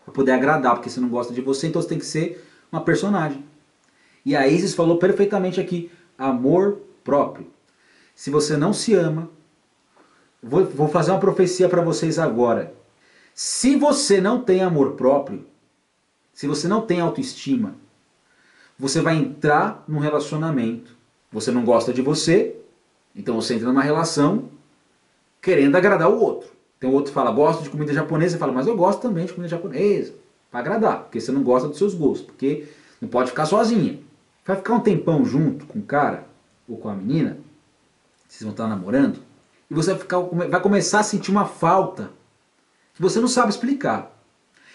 para 0.09 0.11
poder 0.11 0.31
agradar, 0.31 0.73
porque 0.75 0.89
você 0.89 0.99
não 0.99 1.09
gosta 1.09 1.33
de 1.33 1.41
você, 1.41 1.67
então 1.67 1.81
você 1.81 1.87
tem 1.87 1.99
que 1.99 2.05
ser 2.05 2.43
uma 2.71 2.81
personagem. 2.81 3.45
E 4.25 4.35
a 4.35 4.47
Isis 4.47 4.73
falou 4.73 4.97
perfeitamente 4.97 5.61
aqui, 5.61 5.91
amor 6.17 6.81
próprio. 7.03 7.47
Se 8.15 8.29
você 8.29 8.57
não 8.57 8.73
se 8.73 8.93
ama, 8.93 9.29
vou, 10.41 10.65
vou 10.65 10.87
fazer 10.87 11.11
uma 11.11 11.19
profecia 11.19 11.69
para 11.69 11.81
vocês 11.81 12.19
agora. 12.19 12.73
Se 13.33 13.75
você 13.75 14.19
não 14.19 14.41
tem 14.41 14.61
amor 14.61 14.93
próprio, 14.93 15.45
se 16.33 16.47
você 16.47 16.67
não 16.67 16.81
tem 16.81 16.99
autoestima, 16.99 17.75
você 18.77 19.01
vai 19.01 19.15
entrar 19.15 19.83
num 19.87 19.99
relacionamento. 19.99 20.97
Você 21.31 21.51
não 21.51 21.63
gosta 21.63 21.93
de 21.93 22.01
você, 22.01 22.55
então 23.15 23.35
você 23.35 23.53
entra 23.53 23.67
numa 23.67 23.83
relação 23.83 24.49
querendo 25.41 25.75
agradar 25.75 26.09
o 26.09 26.19
outro. 26.19 26.49
Tem 26.79 26.89
outro 26.89 27.11
que 27.11 27.15
fala, 27.15 27.31
gosto 27.31 27.63
de 27.63 27.69
comida 27.69 27.93
japonesa, 27.93 28.33
você 28.33 28.39
fala, 28.39 28.53
mas 28.53 28.67
eu 28.67 28.75
gosto 28.75 29.01
também 29.01 29.25
de 29.25 29.33
comida 29.33 29.49
japonesa. 29.49 30.13
Para 30.49 30.61
agradar, 30.61 31.03
porque 31.03 31.19
você 31.19 31.31
não 31.31 31.43
gosta 31.43 31.67
dos 31.67 31.77
seus 31.77 31.93
gostos, 31.93 32.25
porque 32.25 32.67
não 33.01 33.09
pode 33.09 33.29
ficar 33.29 33.45
sozinha. 33.45 33.99
Vai 34.45 34.55
ficar 34.55 34.73
um 34.73 34.79
tempão 34.79 35.25
junto 35.25 35.65
com 35.65 35.79
o 35.79 35.83
cara 35.83 36.25
ou 36.67 36.77
com 36.77 36.89
a 36.89 36.95
menina, 36.95 37.37
vocês 38.27 38.43
vão 38.43 38.51
estar 38.51 38.67
namorando, 38.67 39.19
e 39.69 39.73
você 39.73 39.91
vai, 39.91 39.99
ficar, 39.99 40.19
vai 40.19 40.61
começar 40.61 40.99
a 40.99 41.03
sentir 41.03 41.31
uma 41.31 41.45
falta 41.45 42.11
que 42.95 43.01
você 43.01 43.19
não 43.19 43.27
sabe 43.27 43.49
explicar. 43.49 44.15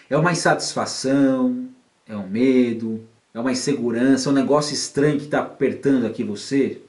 É 0.09 0.17
uma 0.17 0.31
insatisfação, 0.31 1.67
é 2.07 2.15
um 2.15 2.27
medo, 2.27 3.03
é 3.33 3.39
uma 3.39 3.51
insegurança, 3.51 4.29
é 4.29 4.31
um 4.31 4.35
negócio 4.35 4.73
estranho 4.73 5.17
que 5.17 5.25
está 5.25 5.39
apertando 5.39 6.05
aqui 6.05 6.23
você. 6.23 6.81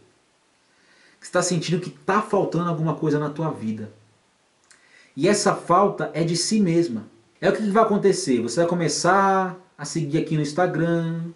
Que 1.19 1.27
está 1.27 1.43
sentindo 1.43 1.81
que 1.81 1.89
está 1.89 2.21
faltando 2.21 2.69
alguma 2.69 2.95
coisa 2.95 3.19
na 3.19 3.31
tua 3.31 3.51
vida. 3.51 3.93
E 5.17 5.27
essa 5.29 5.55
falta 5.55 6.11
é 6.13 6.23
de 6.23 6.37
si 6.37 6.61
mesma. 6.61 7.09
É 7.41 7.49
o 7.49 7.57
que 7.57 7.71
vai 7.71 7.83
acontecer. 7.83 8.41
Você 8.43 8.61
vai 8.61 8.69
começar 8.69 9.59
a 9.77 9.85
seguir 9.85 10.19
aqui 10.19 10.37
no 10.37 10.43
Instagram, 10.43 11.31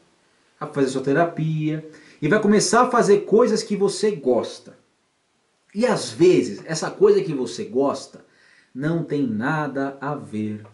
a 0.58 0.66
fazer 0.66 0.88
sua 0.88 1.02
terapia 1.02 1.88
e 2.20 2.28
vai 2.28 2.40
começar 2.40 2.82
a 2.82 2.90
fazer 2.90 3.20
coisas 3.20 3.62
que 3.62 3.76
você 3.76 4.10
gosta. 4.10 4.78
E 5.74 5.86
às 5.86 6.10
vezes, 6.10 6.62
essa 6.66 6.90
coisa 6.90 7.22
que 7.22 7.32
você 7.32 7.64
gosta 7.64 8.24
não 8.74 9.02
tem 9.02 9.26
nada 9.26 9.96
a 10.00 10.14
ver 10.14 10.64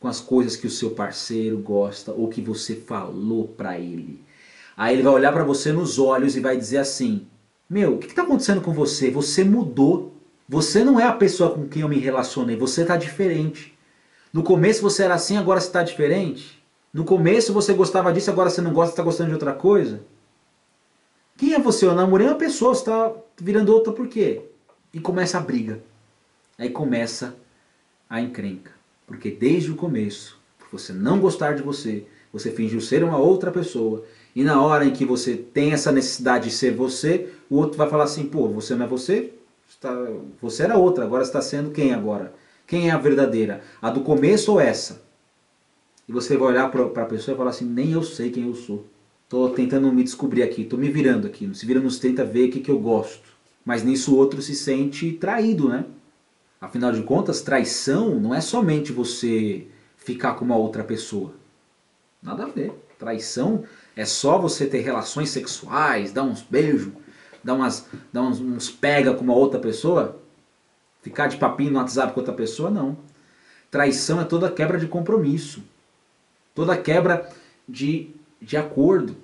com 0.00 0.08
as 0.08 0.20
coisas 0.20 0.56
que 0.56 0.66
o 0.66 0.70
seu 0.70 0.90
parceiro 0.90 1.58
gosta 1.58 2.12
ou 2.12 2.28
que 2.28 2.40
você 2.40 2.76
falou 2.76 3.48
para 3.48 3.78
ele. 3.78 4.22
Aí 4.76 4.94
ele 4.94 5.02
vai 5.02 5.12
olhar 5.12 5.32
para 5.32 5.44
você 5.44 5.72
nos 5.72 5.98
olhos 5.98 6.36
e 6.36 6.40
vai 6.40 6.56
dizer 6.56 6.78
assim: 6.78 7.26
Meu, 7.68 7.94
o 7.94 7.98
que 7.98 8.06
está 8.06 8.22
acontecendo 8.22 8.60
com 8.60 8.72
você? 8.72 9.10
Você 9.10 9.44
mudou. 9.44 10.14
Você 10.48 10.82
não 10.82 10.98
é 10.98 11.04
a 11.04 11.12
pessoa 11.12 11.54
com 11.54 11.68
quem 11.68 11.82
eu 11.82 11.88
me 11.88 11.98
relacionei, 11.98 12.56
você 12.56 12.82
está 12.82 12.96
diferente. 12.96 13.76
No 14.32 14.42
começo 14.42 14.80
você 14.80 15.02
era 15.02 15.14
assim, 15.14 15.36
agora 15.36 15.60
você 15.60 15.66
está 15.66 15.82
diferente. 15.82 16.62
No 16.92 17.04
começo 17.04 17.52
você 17.52 17.74
gostava 17.74 18.12
disso, 18.12 18.30
agora 18.30 18.48
você 18.48 18.62
não 18.62 18.72
gosta, 18.72 18.92
está 18.92 19.02
gostando 19.02 19.28
de 19.28 19.34
outra 19.34 19.52
coisa. 19.52 20.00
Quem 21.36 21.52
é 21.52 21.58
você? 21.58 21.84
Eu 21.86 21.94
namorei 21.94 22.26
uma 22.26 22.34
pessoa, 22.34 22.74
você 22.74 22.80
está 22.80 23.12
virando 23.36 23.72
outra 23.72 23.92
por 23.92 24.08
quê? 24.08 24.40
E 24.92 24.98
começa 24.98 25.36
a 25.36 25.40
briga. 25.40 25.82
Aí 26.56 26.70
começa 26.70 27.36
a 28.08 28.20
encrenca. 28.20 28.72
Porque 29.06 29.30
desde 29.30 29.70
o 29.70 29.76
começo, 29.76 30.40
por 30.58 30.78
você 30.78 30.92
não 30.92 31.20
gostar 31.20 31.54
de 31.54 31.62
você, 31.62 32.06
você 32.32 32.50
fingiu 32.50 32.80
ser 32.80 33.04
uma 33.04 33.18
outra 33.18 33.50
pessoa. 33.50 34.04
E 34.34 34.42
na 34.42 34.62
hora 34.62 34.84
em 34.84 34.92
que 34.92 35.04
você 35.04 35.36
tem 35.36 35.72
essa 35.72 35.92
necessidade 35.92 36.48
de 36.48 36.54
ser 36.54 36.72
você, 36.74 37.32
o 37.50 37.56
outro 37.56 37.76
vai 37.76 37.88
falar 37.88 38.04
assim, 38.04 38.24
pô, 38.26 38.48
você 38.48 38.74
não 38.74 38.86
é 38.86 38.88
você? 38.88 39.32
Você 40.40 40.62
era 40.62 40.76
outra, 40.76 41.04
agora 41.04 41.22
está 41.22 41.42
sendo 41.42 41.70
quem 41.70 41.92
agora? 41.92 42.32
Quem 42.66 42.88
é 42.88 42.92
a 42.92 42.98
verdadeira? 42.98 43.62
A 43.80 43.90
do 43.90 44.00
começo 44.00 44.52
ou 44.52 44.60
essa? 44.60 45.02
E 46.08 46.12
você 46.12 46.36
vai 46.36 46.48
olhar 46.48 46.70
para 46.70 47.02
a 47.02 47.06
pessoa 47.06 47.34
e 47.34 47.36
falar 47.38 47.50
assim, 47.50 47.66
nem 47.66 47.92
eu 47.92 48.02
sei 48.02 48.30
quem 48.30 48.46
eu 48.46 48.54
sou. 48.54 48.86
Estou 49.24 49.50
tentando 49.50 49.92
me 49.92 50.02
descobrir 50.02 50.42
aqui, 50.42 50.62
estou 50.62 50.78
me 50.78 50.88
virando 50.88 51.26
aqui. 51.26 51.50
Se 51.54 51.66
vira 51.66 51.80
nos 51.80 51.98
tenta 51.98 52.24
ver 52.24 52.48
o 52.48 52.50
que, 52.50 52.60
que 52.60 52.70
eu 52.70 52.78
gosto. 52.78 53.28
Mas 53.64 53.84
nisso 53.84 54.14
o 54.14 54.16
outro 54.16 54.40
se 54.40 54.54
sente 54.54 55.12
traído, 55.12 55.68
né? 55.68 55.84
Afinal 56.58 56.90
de 56.90 57.02
contas, 57.02 57.42
traição 57.42 58.18
não 58.18 58.34
é 58.34 58.40
somente 58.40 58.90
você 58.90 59.66
ficar 59.96 60.34
com 60.34 60.44
uma 60.46 60.56
outra 60.56 60.82
pessoa. 60.82 61.34
Nada 62.22 62.44
a 62.44 62.48
ver. 62.48 62.72
Traição 62.98 63.64
é 63.94 64.04
só 64.04 64.38
você 64.38 64.66
ter 64.66 64.80
relações 64.80 65.28
sexuais, 65.30 66.10
dar 66.10 66.22
uns 66.22 66.42
beijos, 66.42 66.92
dar, 67.42 67.54
umas, 67.54 67.86
dar 68.12 68.22
uns, 68.22 68.40
uns 68.40 68.70
pega 68.70 69.14
com 69.14 69.22
uma 69.22 69.34
outra 69.34 69.58
pessoa, 69.58 70.20
ficar 71.02 71.28
de 71.28 71.36
papinho 71.36 71.72
no 71.72 71.78
WhatsApp 71.78 72.12
com 72.12 72.20
outra 72.20 72.34
pessoa, 72.34 72.70
não. 72.70 72.96
Traição 73.70 74.20
é 74.20 74.24
toda 74.24 74.50
quebra 74.50 74.78
de 74.78 74.86
compromisso, 74.86 75.62
toda 76.54 76.76
quebra 76.76 77.28
de, 77.68 78.10
de 78.40 78.56
acordo. 78.56 79.16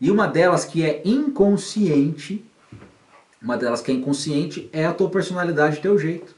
E 0.00 0.10
uma 0.10 0.26
delas 0.26 0.64
que 0.64 0.84
é 0.84 1.02
inconsciente, 1.04 2.44
uma 3.40 3.56
delas 3.56 3.80
que 3.80 3.90
é 3.90 3.94
inconsciente 3.94 4.68
é 4.72 4.86
a 4.86 4.92
tua 4.92 5.10
personalidade, 5.10 5.80
teu 5.80 5.98
jeito. 5.98 6.34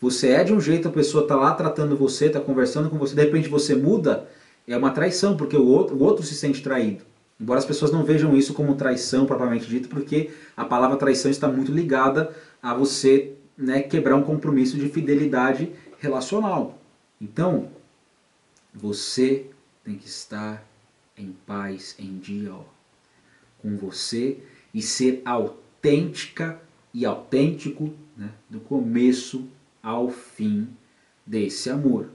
Você 0.00 0.28
é 0.28 0.44
de 0.44 0.52
um 0.52 0.60
jeito, 0.60 0.86
a 0.88 0.92
pessoa 0.92 1.24
está 1.24 1.34
lá 1.34 1.52
tratando 1.54 1.96
você, 1.96 2.26
está 2.26 2.40
conversando 2.40 2.88
com 2.88 2.96
você, 2.96 3.14
de 3.14 3.22
repente 3.22 3.48
você 3.48 3.74
muda, 3.74 4.28
é 4.66 4.76
uma 4.76 4.90
traição, 4.90 5.36
porque 5.36 5.56
o 5.56 5.66
outro, 5.66 5.96
o 5.96 6.02
outro 6.02 6.24
se 6.24 6.34
sente 6.34 6.62
traído. 6.62 7.04
Embora 7.40 7.58
as 7.58 7.64
pessoas 7.64 7.92
não 7.92 8.04
vejam 8.04 8.36
isso 8.36 8.52
como 8.52 8.74
traição 8.74 9.24
propriamente 9.24 9.66
dito, 9.66 9.88
porque 9.88 10.30
a 10.56 10.64
palavra 10.64 10.96
traição 10.96 11.30
está 11.30 11.46
muito 11.46 11.70
ligada 11.70 12.34
a 12.60 12.74
você 12.74 13.34
né, 13.56 13.80
quebrar 13.80 14.16
um 14.16 14.22
compromisso 14.22 14.76
de 14.76 14.88
fidelidade 14.88 15.72
relacional. 15.98 16.78
Então, 17.20 17.70
você 18.74 19.46
tem 19.84 19.96
que 19.96 20.06
estar 20.06 20.64
em 21.16 21.34
paz, 21.46 21.94
em 21.98 22.18
dia, 22.18 22.52
ó, 22.52 22.62
com 23.60 23.76
você 23.76 24.38
e 24.72 24.82
ser 24.82 25.22
autêntica 25.24 26.60
e 26.92 27.04
autêntico 27.04 27.92
né, 28.16 28.30
do 28.48 28.60
começo 28.60 29.48
ao 29.82 30.10
fim 30.10 30.68
desse 31.26 31.70
amor. 31.70 32.10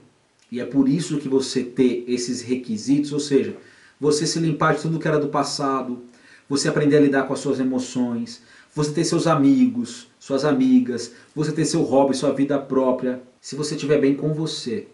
E 0.50 0.60
é 0.60 0.64
por 0.64 0.88
isso 0.88 1.18
que 1.18 1.28
você 1.28 1.62
ter 1.62 2.04
esses 2.06 2.42
requisitos, 2.42 3.12
ou 3.12 3.20
seja, 3.20 3.56
você 4.04 4.26
se 4.26 4.38
limpar 4.38 4.74
de 4.74 4.82
tudo 4.82 4.98
que 4.98 5.08
era 5.08 5.18
do 5.18 5.28
passado, 5.28 6.02
você 6.46 6.68
aprender 6.68 6.98
a 6.98 7.00
lidar 7.00 7.22
com 7.22 7.32
as 7.32 7.40
suas 7.40 7.58
emoções, 7.58 8.42
você 8.74 8.92
ter 8.92 9.02
seus 9.02 9.26
amigos, 9.26 10.08
suas 10.20 10.44
amigas, 10.44 11.12
você 11.34 11.50
ter 11.50 11.64
seu 11.64 11.80
hobby, 11.80 12.14
sua 12.14 12.30
vida 12.34 12.58
própria, 12.58 13.22
se 13.40 13.56
você 13.56 13.74
estiver 13.74 13.98
bem 13.98 14.14
com 14.14 14.34
você. 14.34 14.88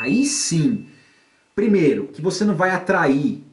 Aí 0.00 0.24
sim, 0.24 0.88
primeiro, 1.54 2.08
que 2.08 2.20
você 2.20 2.44
não 2.44 2.56
vai 2.56 2.70
atrair 2.70 3.44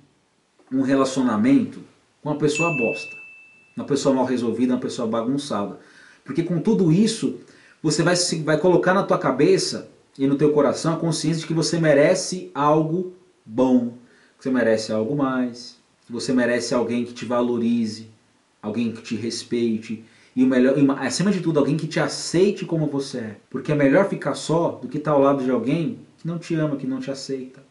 um 0.72 0.82
relacionamento 0.82 1.82
com 2.24 2.30
uma 2.30 2.40
pessoa 2.40 2.76
bosta, 2.76 3.16
uma 3.78 3.86
pessoa 3.86 4.16
mal 4.16 4.26
resolvida, 4.26 4.74
uma 4.74 4.80
pessoa 4.80 5.08
bagunçada. 5.08 5.80
Porque 6.24 6.42
com 6.42 6.60
tudo 6.60 6.92
isso, 6.92 7.42
você 7.80 8.02
vai, 8.02 8.16
vai 8.44 8.58
colocar 8.58 8.96
na 8.96 9.04
tua 9.04 9.20
cabeça 9.20 9.88
e 10.18 10.26
no 10.26 10.36
teu 10.36 10.52
coração 10.52 10.96
a 10.96 11.00
consciência 11.00 11.42
de 11.42 11.48
que 11.48 11.54
você 11.54 11.78
merece 11.78 12.50
algo 12.56 13.14
bom, 13.46 13.94
você 14.46 14.52
merece 14.52 14.92
algo 14.92 15.16
mais, 15.16 15.76
que 16.06 16.12
você 16.12 16.32
merece 16.32 16.76
alguém 16.76 17.04
que 17.04 17.14
te 17.14 17.26
valorize, 17.26 18.08
alguém 18.62 18.92
que 18.92 19.02
te 19.02 19.16
respeite, 19.16 20.06
e 20.36 20.44
o 20.44 20.48
melhor, 20.48 20.76
acima 21.00 21.32
de 21.32 21.42
tudo, 21.42 21.58
alguém 21.58 21.76
que 21.76 21.88
te 21.88 22.00
aceite 22.00 22.64
como 22.64 22.86
você 22.86 23.18
é. 23.18 23.38
Porque 23.50 23.72
é 23.72 23.76
melhor 23.76 24.08
ficar 24.08 24.36
só 24.36 24.72
do 24.80 24.88
que 24.88 25.00
estar 25.00 25.12
ao 25.12 25.22
lado 25.22 25.44
de 25.44 25.50
alguém 25.50 26.00
que 26.20 26.28
não 26.28 26.38
te 26.38 26.54
ama, 26.54 26.76
que 26.76 26.86
não 26.86 27.00
te 27.00 27.10
aceita, 27.10 27.64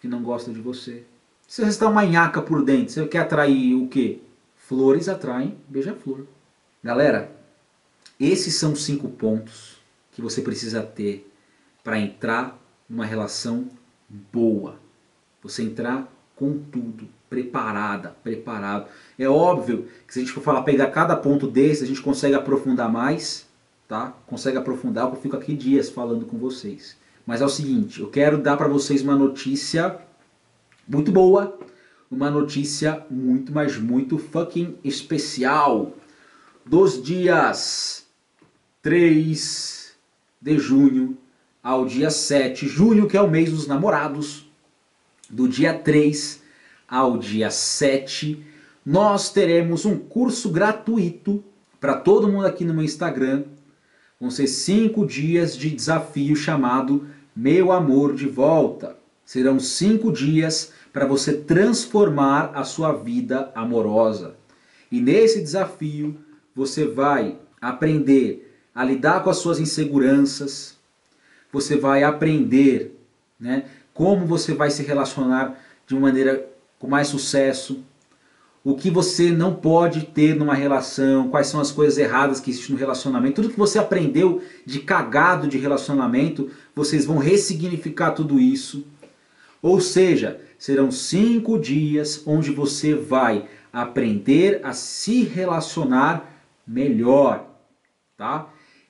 que 0.00 0.08
não 0.08 0.20
gosta 0.20 0.50
de 0.50 0.60
você. 0.60 1.04
Se 1.46 1.62
você 1.62 1.68
está 1.68 1.88
uma 1.88 2.04
nhaca 2.04 2.42
por 2.42 2.64
dentro, 2.64 2.92
você 2.92 3.06
quer 3.06 3.20
atrair 3.20 3.74
o 3.74 3.86
quê? 3.86 4.18
Flores 4.56 5.08
atraem 5.08 5.56
beija-flor. 5.68 6.26
Galera, 6.82 7.30
esses 8.18 8.56
são 8.56 8.74
cinco 8.74 9.08
pontos 9.08 9.76
que 10.10 10.20
você 10.20 10.42
precisa 10.42 10.82
ter 10.82 11.30
para 11.84 12.00
entrar 12.00 12.58
numa 12.88 13.04
relação 13.04 13.68
boa. 14.32 14.87
Você 15.42 15.62
entrar 15.62 16.12
com 16.34 16.58
tudo, 16.58 17.08
preparada, 17.28 18.16
preparado. 18.22 18.88
É 19.18 19.28
óbvio 19.28 19.88
que 20.06 20.12
se 20.12 20.20
a 20.20 20.22
gente 20.22 20.32
for 20.32 20.42
falar, 20.42 20.62
pegar 20.62 20.90
cada 20.90 21.16
ponto 21.16 21.46
desse, 21.46 21.84
a 21.84 21.86
gente 21.86 22.00
consegue 22.00 22.34
aprofundar 22.34 22.90
mais, 22.90 23.46
tá? 23.86 24.14
Consegue 24.26 24.56
aprofundar, 24.56 25.08
eu 25.08 25.16
fico 25.16 25.36
aqui 25.36 25.54
dias 25.54 25.90
falando 25.90 26.24
com 26.26 26.38
vocês. 26.38 26.96
Mas 27.26 27.40
é 27.40 27.44
o 27.44 27.48
seguinte, 27.48 28.00
eu 28.00 28.08
quero 28.08 28.38
dar 28.38 28.56
para 28.56 28.68
vocês 28.68 29.02
uma 29.02 29.16
notícia 29.16 29.98
muito 30.88 31.12
boa, 31.12 31.58
uma 32.10 32.30
notícia 32.30 33.04
muito, 33.10 33.52
mas 33.52 33.76
muito 33.76 34.16
fucking 34.16 34.78
especial. 34.82 35.92
Dos 36.64 37.02
dias 37.02 38.06
3 38.80 39.94
de 40.40 40.58
junho 40.58 41.18
ao 41.62 41.84
dia 41.84 42.10
7 42.10 42.64
de 42.64 42.70
junho, 42.70 43.06
que 43.06 43.16
é 43.16 43.20
o 43.20 43.30
mês 43.30 43.50
dos 43.50 43.66
namorados, 43.66 44.47
do 45.28 45.48
dia 45.48 45.74
3 45.74 46.42
ao 46.88 47.18
dia 47.18 47.50
7, 47.50 48.42
nós 48.84 49.30
teremos 49.30 49.84
um 49.84 49.98
curso 49.98 50.50
gratuito 50.50 51.44
para 51.78 51.94
todo 51.94 52.28
mundo 52.28 52.46
aqui 52.46 52.64
no 52.64 52.72
meu 52.72 52.84
Instagram. 52.84 53.44
Vão 54.20 54.30
ser 54.30 54.46
cinco 54.46 55.06
dias 55.06 55.56
de 55.56 55.70
desafio 55.70 56.34
chamado 56.34 57.06
Meu 57.36 57.70
Amor 57.70 58.14
de 58.14 58.26
Volta. 58.26 58.96
Serão 59.24 59.60
cinco 59.60 60.10
dias 60.10 60.72
para 60.92 61.06
você 61.06 61.34
transformar 61.34 62.52
a 62.54 62.64
sua 62.64 62.92
vida 62.92 63.52
amorosa. 63.54 64.36
E 64.90 65.00
nesse 65.00 65.40
desafio 65.40 66.16
você 66.54 66.86
vai 66.86 67.36
aprender 67.60 68.56
a 68.74 68.82
lidar 68.84 69.22
com 69.22 69.30
as 69.30 69.38
suas 69.38 69.60
inseguranças, 69.60 70.76
você 71.52 71.76
vai 71.76 72.04
aprender 72.04 72.98
né, 73.38 73.64
como 73.98 74.24
você 74.24 74.54
vai 74.54 74.70
se 74.70 74.84
relacionar 74.84 75.58
de 75.84 75.92
uma 75.92 76.02
maneira 76.02 76.48
com 76.78 76.86
mais 76.86 77.08
sucesso, 77.08 77.82
o 78.62 78.76
que 78.76 78.92
você 78.92 79.32
não 79.32 79.56
pode 79.56 80.02
ter 80.02 80.36
numa 80.36 80.54
relação, 80.54 81.28
quais 81.28 81.48
são 81.48 81.58
as 81.60 81.72
coisas 81.72 81.98
erradas 81.98 82.38
que 82.38 82.48
existem 82.48 82.74
no 82.74 82.78
relacionamento, 82.78 83.42
tudo 83.42 83.50
que 83.50 83.58
você 83.58 83.76
aprendeu 83.76 84.40
de 84.64 84.78
cagado 84.78 85.48
de 85.48 85.58
relacionamento, 85.58 86.48
vocês 86.76 87.04
vão 87.04 87.18
ressignificar 87.18 88.12
tudo 88.12 88.38
isso. 88.38 88.86
Ou 89.60 89.80
seja, 89.80 90.40
serão 90.56 90.92
cinco 90.92 91.58
dias 91.58 92.22
onde 92.24 92.52
você 92.52 92.94
vai 92.94 93.48
aprender 93.72 94.60
a 94.62 94.72
se 94.74 95.24
relacionar 95.24 96.40
melhor, 96.64 97.48
tá? 98.16 98.48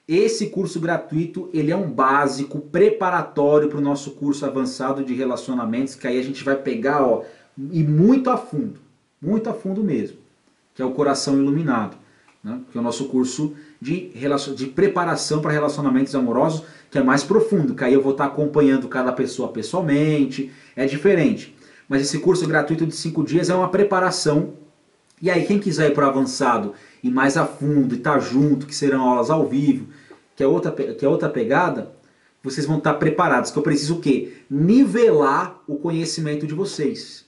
Esse 0.09 0.47
curso 0.47 0.81
gratuito, 0.81 1.51
ele 1.53 1.71
é 1.71 1.77
um 1.77 1.91
básico 1.91 2.59
preparatório 2.61 3.69
para 3.69 3.77
o 3.77 3.83
nosso 3.83 4.13
curso 4.13 4.47
avançado 4.47 5.05
de 5.05 5.13
relacionamentos, 5.13 5.95
que 5.95 6.07
aí 6.07 6.19
a 6.19 6.23
gente 6.23 6.43
vai 6.43 6.57
pegar, 6.57 7.03
ó, 7.03 7.25
e 7.71 7.83
muito 7.83 8.31
a 8.31 8.39
fundo, 8.39 8.81
muito 9.21 9.51
a 9.51 9.53
fundo 9.53 9.85
mesmo, 9.85 10.17
que 10.75 10.81
é 10.81 10.85
o 10.85 10.93
Coração 10.93 11.37
Iluminado, 11.37 11.95
né? 12.43 12.59
que 12.73 12.79
é 12.79 12.81
o 12.81 12.85
nosso 12.85 13.05
curso 13.09 13.55
de, 13.79 14.11
de 14.57 14.67
preparação 14.69 15.43
para 15.43 15.53
relacionamentos 15.53 16.15
amorosos, 16.15 16.65
que 16.91 16.97
é 16.97 17.03
mais 17.03 17.23
profundo, 17.23 17.75
que 17.75 17.85
aí 17.85 17.93
eu 17.93 18.01
vou 18.01 18.13
estar 18.13 18.25
acompanhando 18.25 18.89
cada 18.89 19.13
pessoa 19.13 19.49
pessoalmente, 19.49 20.51
é 20.75 20.87
diferente. 20.87 21.55
Mas 21.87 22.01
esse 22.01 22.19
curso 22.19 22.47
gratuito 22.47 22.87
de 22.87 22.97
5 22.97 23.23
dias 23.25 23.51
é 23.51 23.55
uma 23.55 23.69
preparação, 23.69 24.55
e 25.21 25.31
aí 25.31 25.45
quem 25.45 25.59
quiser 25.59 25.91
ir 25.91 25.95
para 25.95 26.07
o 26.07 26.09
avançado 26.09 26.73
e 27.03 27.11
mais 27.11 27.37
a 27.37 27.45
fundo, 27.45 27.95
e 27.95 27.99
estar 27.99 28.15
tá 28.15 28.19
junto, 28.19 28.67
que 28.67 28.75
serão 28.75 29.03
aulas 29.03 29.31
ao 29.31 29.47
vivo, 29.47 29.87
que 30.39 30.45
é 30.45 30.47
outra, 30.47 30.71
que 30.71 31.05
é 31.05 31.09
outra 31.09 31.29
pegada, 31.29 31.91
vocês 32.45 32.65
vão 32.65 32.79
estar 32.79 32.95
preparados, 32.95 33.51
que 33.51 33.59
eu 33.59 33.63
preciso 33.63 33.97
o 33.97 34.01
quê? 34.01 34.35
Nivelar 34.49 35.61
o 35.67 35.75
conhecimento 35.75 36.47
de 36.47 36.55
vocês. 36.55 37.25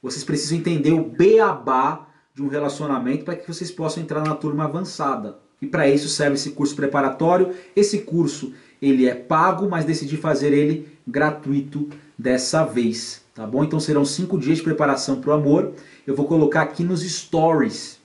Vocês 0.00 0.22
precisam 0.22 0.56
entender 0.56 0.92
o 0.92 1.02
beabá 1.02 2.06
de 2.32 2.44
um 2.44 2.46
relacionamento 2.46 3.24
para 3.24 3.34
que 3.34 3.52
vocês 3.52 3.72
possam 3.72 4.00
entrar 4.00 4.22
na 4.22 4.36
turma 4.36 4.62
avançada. 4.62 5.38
E 5.60 5.66
para 5.66 5.88
isso 5.88 6.08
serve 6.08 6.36
esse 6.36 6.52
curso 6.52 6.76
preparatório. 6.76 7.52
Esse 7.74 8.02
curso 8.02 8.54
ele 8.80 9.08
é 9.08 9.14
pago, 9.16 9.68
mas 9.68 9.84
decidi 9.84 10.16
fazer 10.16 10.52
ele 10.52 10.86
gratuito 11.04 11.88
dessa 12.16 12.64
vez, 12.64 13.24
tá 13.34 13.44
bom? 13.44 13.64
Então 13.64 13.80
serão 13.80 14.04
cinco 14.04 14.38
dias 14.38 14.58
de 14.58 14.62
preparação 14.62 15.20
para 15.20 15.30
o 15.30 15.34
amor. 15.34 15.72
Eu 16.06 16.14
vou 16.14 16.28
colocar 16.28 16.62
aqui 16.62 16.84
nos 16.84 17.02
stories, 17.02 17.98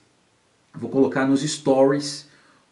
vou 0.74 0.90
colocar 0.90 1.28
nos 1.28 1.42
stories 1.42 2.26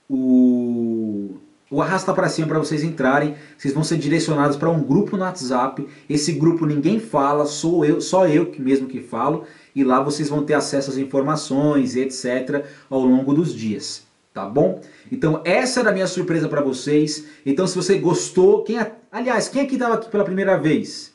o 0.08 1.38
o 1.70 1.80
arrasta 1.80 2.12
para 2.12 2.28
cima 2.28 2.48
para 2.48 2.58
vocês 2.58 2.82
entrarem. 2.82 3.36
Vocês 3.56 3.72
vão 3.72 3.84
ser 3.84 3.96
direcionados 3.96 4.56
para 4.56 4.68
um 4.68 4.82
grupo 4.82 5.16
no 5.16 5.22
WhatsApp. 5.22 5.86
Esse 6.08 6.32
grupo 6.32 6.66
ninguém 6.66 6.98
fala, 6.98 7.46
sou 7.46 7.84
eu, 7.84 8.00
só 8.00 8.26
eu 8.26 8.46
que 8.46 8.60
mesmo 8.60 8.88
que 8.88 9.00
falo. 9.00 9.44
E 9.74 9.84
lá 9.84 10.02
vocês 10.02 10.28
vão 10.28 10.44
ter 10.44 10.54
acesso 10.54 10.90
às 10.90 10.96
informações, 10.96 11.94
etc, 11.94 12.66
ao 12.90 13.00
longo 13.00 13.32
dos 13.32 13.54
dias, 13.54 14.04
tá 14.34 14.44
bom? 14.44 14.80
Então 15.12 15.40
essa 15.44 15.78
era 15.78 15.90
a 15.90 15.92
minha 15.92 16.08
surpresa 16.08 16.48
para 16.48 16.60
vocês. 16.60 17.24
Então 17.46 17.66
se 17.68 17.76
você 17.76 17.96
gostou, 17.98 18.64
quem 18.64 18.84
aliás, 19.12 19.48
quem 19.48 19.62
aqui 19.62 19.74
estava 19.74 19.94
aqui 19.94 20.10
pela 20.10 20.24
primeira 20.24 20.58
vez? 20.58 21.12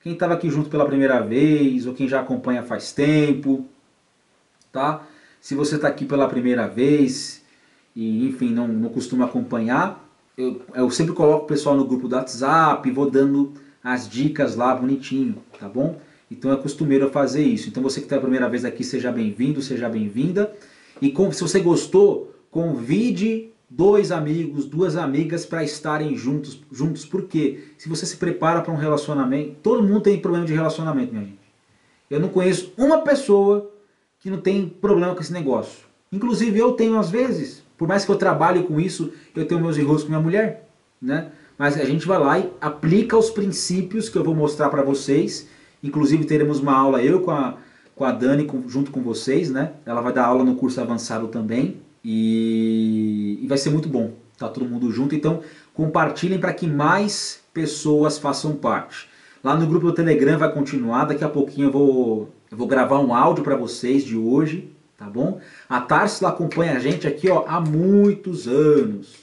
Quem 0.00 0.14
estava 0.14 0.34
aqui 0.34 0.50
junto 0.50 0.68
pela 0.68 0.84
primeira 0.84 1.20
vez 1.20 1.86
ou 1.86 1.94
quem 1.94 2.08
já 2.08 2.20
acompanha 2.20 2.64
faz 2.64 2.90
tempo, 2.90 3.64
tá? 4.72 5.06
Se 5.40 5.54
você 5.54 5.76
está 5.76 5.86
aqui 5.86 6.04
pela 6.04 6.28
primeira 6.28 6.66
vez, 6.66 7.41
e 7.94 8.26
enfim, 8.26 8.50
não, 8.50 8.68
não 8.68 8.88
costumo 8.88 9.24
acompanhar, 9.24 10.08
eu, 10.36 10.62
eu 10.74 10.90
sempre 10.90 11.12
coloco 11.12 11.44
o 11.44 11.46
pessoal 11.46 11.76
no 11.76 11.84
grupo 11.84 12.08
do 12.08 12.16
WhatsApp 12.16 12.90
vou 12.90 13.10
dando 13.10 13.52
as 13.84 14.08
dicas 14.08 14.56
lá 14.56 14.74
bonitinho, 14.74 15.36
tá 15.58 15.68
bom? 15.68 15.98
Então 16.30 16.50
é 16.50 16.56
costumeiro 16.56 17.10
fazer 17.10 17.42
isso. 17.42 17.68
Então 17.68 17.82
você 17.82 18.00
que 18.00 18.06
está 18.06 18.16
a 18.16 18.20
primeira 18.20 18.48
vez 18.48 18.64
aqui, 18.64 18.82
seja 18.82 19.12
bem-vindo, 19.12 19.60
seja 19.60 19.88
bem-vinda. 19.88 20.52
E 21.00 21.10
com, 21.10 21.30
se 21.30 21.42
você 21.42 21.60
gostou, 21.60 22.34
convide 22.50 23.50
dois 23.68 24.10
amigos, 24.10 24.64
duas 24.64 24.96
amigas 24.96 25.44
para 25.44 25.62
estarem 25.62 26.16
juntos, 26.16 26.62
juntos. 26.70 27.04
Porque 27.04 27.64
se 27.76 27.88
você 27.88 28.06
se 28.06 28.16
prepara 28.16 28.62
para 28.62 28.72
um 28.72 28.76
relacionamento, 28.76 29.56
todo 29.62 29.82
mundo 29.82 30.00
tem 30.00 30.18
problema 30.18 30.46
de 30.46 30.54
relacionamento, 30.54 31.12
minha 31.12 31.24
gente. 31.24 31.38
Eu 32.10 32.20
não 32.20 32.28
conheço 32.28 32.72
uma 32.78 33.02
pessoa 33.02 33.70
que 34.18 34.30
não 34.30 34.40
tem 34.40 34.68
problema 34.68 35.14
com 35.14 35.20
esse 35.20 35.32
negócio. 35.32 35.84
Inclusive 36.10 36.58
eu 36.58 36.72
tenho 36.72 36.98
às 36.98 37.10
vezes. 37.10 37.61
Por 37.82 37.88
mais 37.88 38.04
que 38.04 38.12
eu 38.12 38.16
trabalhe 38.16 38.62
com 38.62 38.78
isso, 38.78 39.12
eu 39.34 39.44
tenho 39.44 39.60
meus 39.60 39.76
enrolos 39.76 40.04
com 40.04 40.08
minha 40.08 40.20
mulher, 40.20 40.68
né? 41.00 41.32
Mas 41.58 41.76
a 41.76 41.84
gente 41.84 42.06
vai 42.06 42.16
lá 42.16 42.38
e 42.38 42.48
aplica 42.60 43.18
os 43.18 43.28
princípios 43.28 44.08
que 44.08 44.16
eu 44.16 44.22
vou 44.22 44.36
mostrar 44.36 44.68
para 44.70 44.82
vocês. 44.84 45.48
Inclusive 45.82 46.24
teremos 46.24 46.60
uma 46.60 46.76
aula 46.78 47.02
eu 47.02 47.22
com 47.22 47.32
a, 47.32 47.56
com 47.96 48.04
a 48.04 48.12
Dani 48.12 48.44
com, 48.44 48.68
junto 48.68 48.92
com 48.92 49.02
vocês, 49.02 49.50
né? 49.50 49.72
Ela 49.84 50.00
vai 50.00 50.12
dar 50.12 50.26
aula 50.26 50.44
no 50.44 50.54
curso 50.54 50.80
avançado 50.80 51.26
também 51.26 51.78
e, 52.04 53.40
e 53.42 53.48
vai 53.48 53.58
ser 53.58 53.70
muito 53.70 53.88
bom. 53.88 54.12
Tá 54.38 54.48
todo 54.48 54.64
mundo 54.64 54.88
junto, 54.92 55.16
então 55.16 55.40
compartilhem 55.74 56.38
para 56.38 56.52
que 56.52 56.68
mais 56.68 57.40
pessoas 57.52 58.16
façam 58.16 58.54
parte. 58.54 59.08
Lá 59.42 59.56
no 59.56 59.66
grupo 59.66 59.86
do 59.86 59.92
Telegram 59.92 60.38
vai 60.38 60.52
continuar, 60.52 61.06
daqui 61.06 61.24
a 61.24 61.28
pouquinho 61.28 61.66
eu 61.66 61.72
vou 61.72 62.28
Eu 62.48 62.56
vou 62.56 62.68
gravar 62.68 63.00
um 63.00 63.12
áudio 63.12 63.42
para 63.42 63.56
vocês 63.56 64.04
de 64.04 64.16
hoje, 64.16 64.71
tá 65.02 65.10
bom? 65.10 65.40
A 65.68 65.80
Tarsila 65.80 66.30
acompanha 66.30 66.74
a 66.74 66.78
gente 66.78 67.08
aqui 67.08 67.28
ó, 67.28 67.44
há 67.46 67.60
muitos 67.60 68.46
anos. 68.46 69.16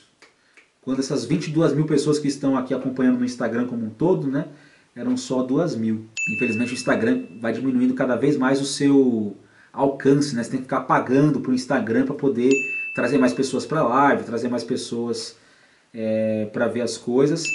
Quando 0.81 0.99
essas 0.99 1.23
22 1.23 1.73
mil 1.73 1.85
pessoas 1.85 2.19
que 2.19 2.27
estão 2.27 2.57
aqui 2.57 2.73
acompanhando 2.73 3.19
no 3.19 3.25
Instagram 3.25 3.65
como 3.65 3.85
um 3.85 3.89
todo, 3.89 4.27
né? 4.27 4.47
Eram 4.93 5.15
só 5.15 5.41
2 5.41 5.75
mil. 5.75 6.05
Infelizmente 6.35 6.73
o 6.73 6.75
Instagram 6.75 7.23
vai 7.39 7.53
diminuindo 7.53 7.93
cada 7.93 8.17
vez 8.17 8.35
mais 8.35 8.59
o 8.59 8.65
seu 8.65 9.37
alcance, 9.71 10.35
né? 10.35 10.43
Você 10.43 10.51
tem 10.51 10.59
que 10.59 10.65
ficar 10.65 10.81
pagando 10.81 11.39
para 11.39 11.51
o 11.51 11.55
Instagram 11.55 12.05
para 12.05 12.15
poder 12.15 12.51
trazer 12.93 13.17
mais 13.17 13.31
pessoas 13.31 13.65
para 13.65 13.79
a 13.79 13.87
live, 13.87 14.23
trazer 14.23 14.49
mais 14.49 14.65
pessoas 14.65 15.37
é, 15.93 16.49
para 16.51 16.67
ver 16.67 16.81
as 16.81 16.97
coisas. 16.97 17.45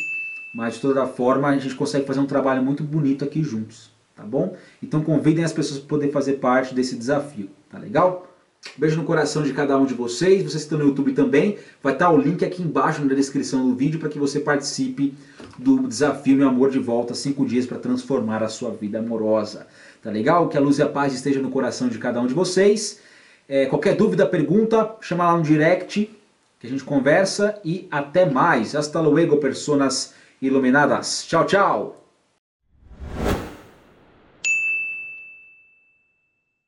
Mas 0.55 0.75
de 0.75 0.81
toda 0.81 1.07
forma 1.07 1.49
a 1.49 1.59
gente 1.59 1.75
consegue 1.75 2.07
fazer 2.07 2.21
um 2.21 2.27
trabalho 2.27 2.63
muito 2.63 2.83
bonito 2.83 3.25
aqui 3.25 3.43
juntos, 3.43 3.91
tá 4.17 4.23
bom? 4.23 4.57
Então 4.83 5.03
convidem 5.03 5.45
as 5.45 5.53
pessoas 5.53 5.81
para 5.81 5.89
poder 5.89 6.11
fazer 6.11 6.35
parte 6.35 6.75
desse 6.75 6.97
desafio, 6.97 7.51
tá 7.75 7.81
legal? 7.81 8.29
Beijo 8.77 8.97
no 8.97 9.05
coração 9.05 9.43
de 9.43 9.53
cada 9.53 9.77
um 9.77 9.85
de 9.85 9.95
vocês. 9.95 10.43
Vocês 10.43 10.63
estão 10.63 10.79
no 10.79 10.87
YouTube 10.87 11.13
também. 11.13 11.59
Vai 11.83 11.93
estar 11.93 12.11
o 12.11 12.17
link 12.17 12.45
aqui 12.45 12.63
embaixo 12.63 13.05
na 13.05 13.15
descrição 13.15 13.69
do 13.69 13.75
vídeo 13.75 14.01
para 14.01 14.09
que 14.09 14.19
você 14.19 14.41
participe 14.41 15.15
do 15.59 15.87
desafio 15.87 16.37
Meu 16.37 16.49
Amor 16.49 16.71
de 16.71 16.79
Volta 16.79 17.15
5 17.15 17.45
dias 17.45 17.67
para 17.67 17.79
transformar 17.79 18.43
a 18.43 18.49
sua 18.49 18.71
vida 18.71 18.99
amorosa. 18.99 19.67
Tá 20.03 20.11
legal? 20.11 20.49
Que 20.49 20.57
a 20.57 20.61
luz 20.61 20.79
e 20.79 20.83
a 20.83 20.89
paz 20.89 21.13
esteja 21.13 21.41
no 21.41 21.51
coração 21.51 21.89
de 21.89 21.99
cada 21.99 22.21
um 22.21 22.27
de 22.27 22.35
vocês. 22.35 23.01
É, 23.49 23.67
qualquer 23.67 23.95
dúvida, 23.95 24.27
pergunta, 24.27 24.97
chama 25.01 25.25
lá 25.25 25.37
no 25.37 25.43
direct 25.43 26.11
que 26.59 26.67
a 26.67 26.71
gente 26.71 26.85
conversa 26.85 27.61
e 27.63 27.87
até 27.91 28.25
mais. 28.25 28.75
Hasta 28.75 29.01
luego, 29.01 29.37
personas 29.37 30.15
iluminadas. 30.41 31.27
Tchau, 31.27 31.45
tchau. 31.47 32.04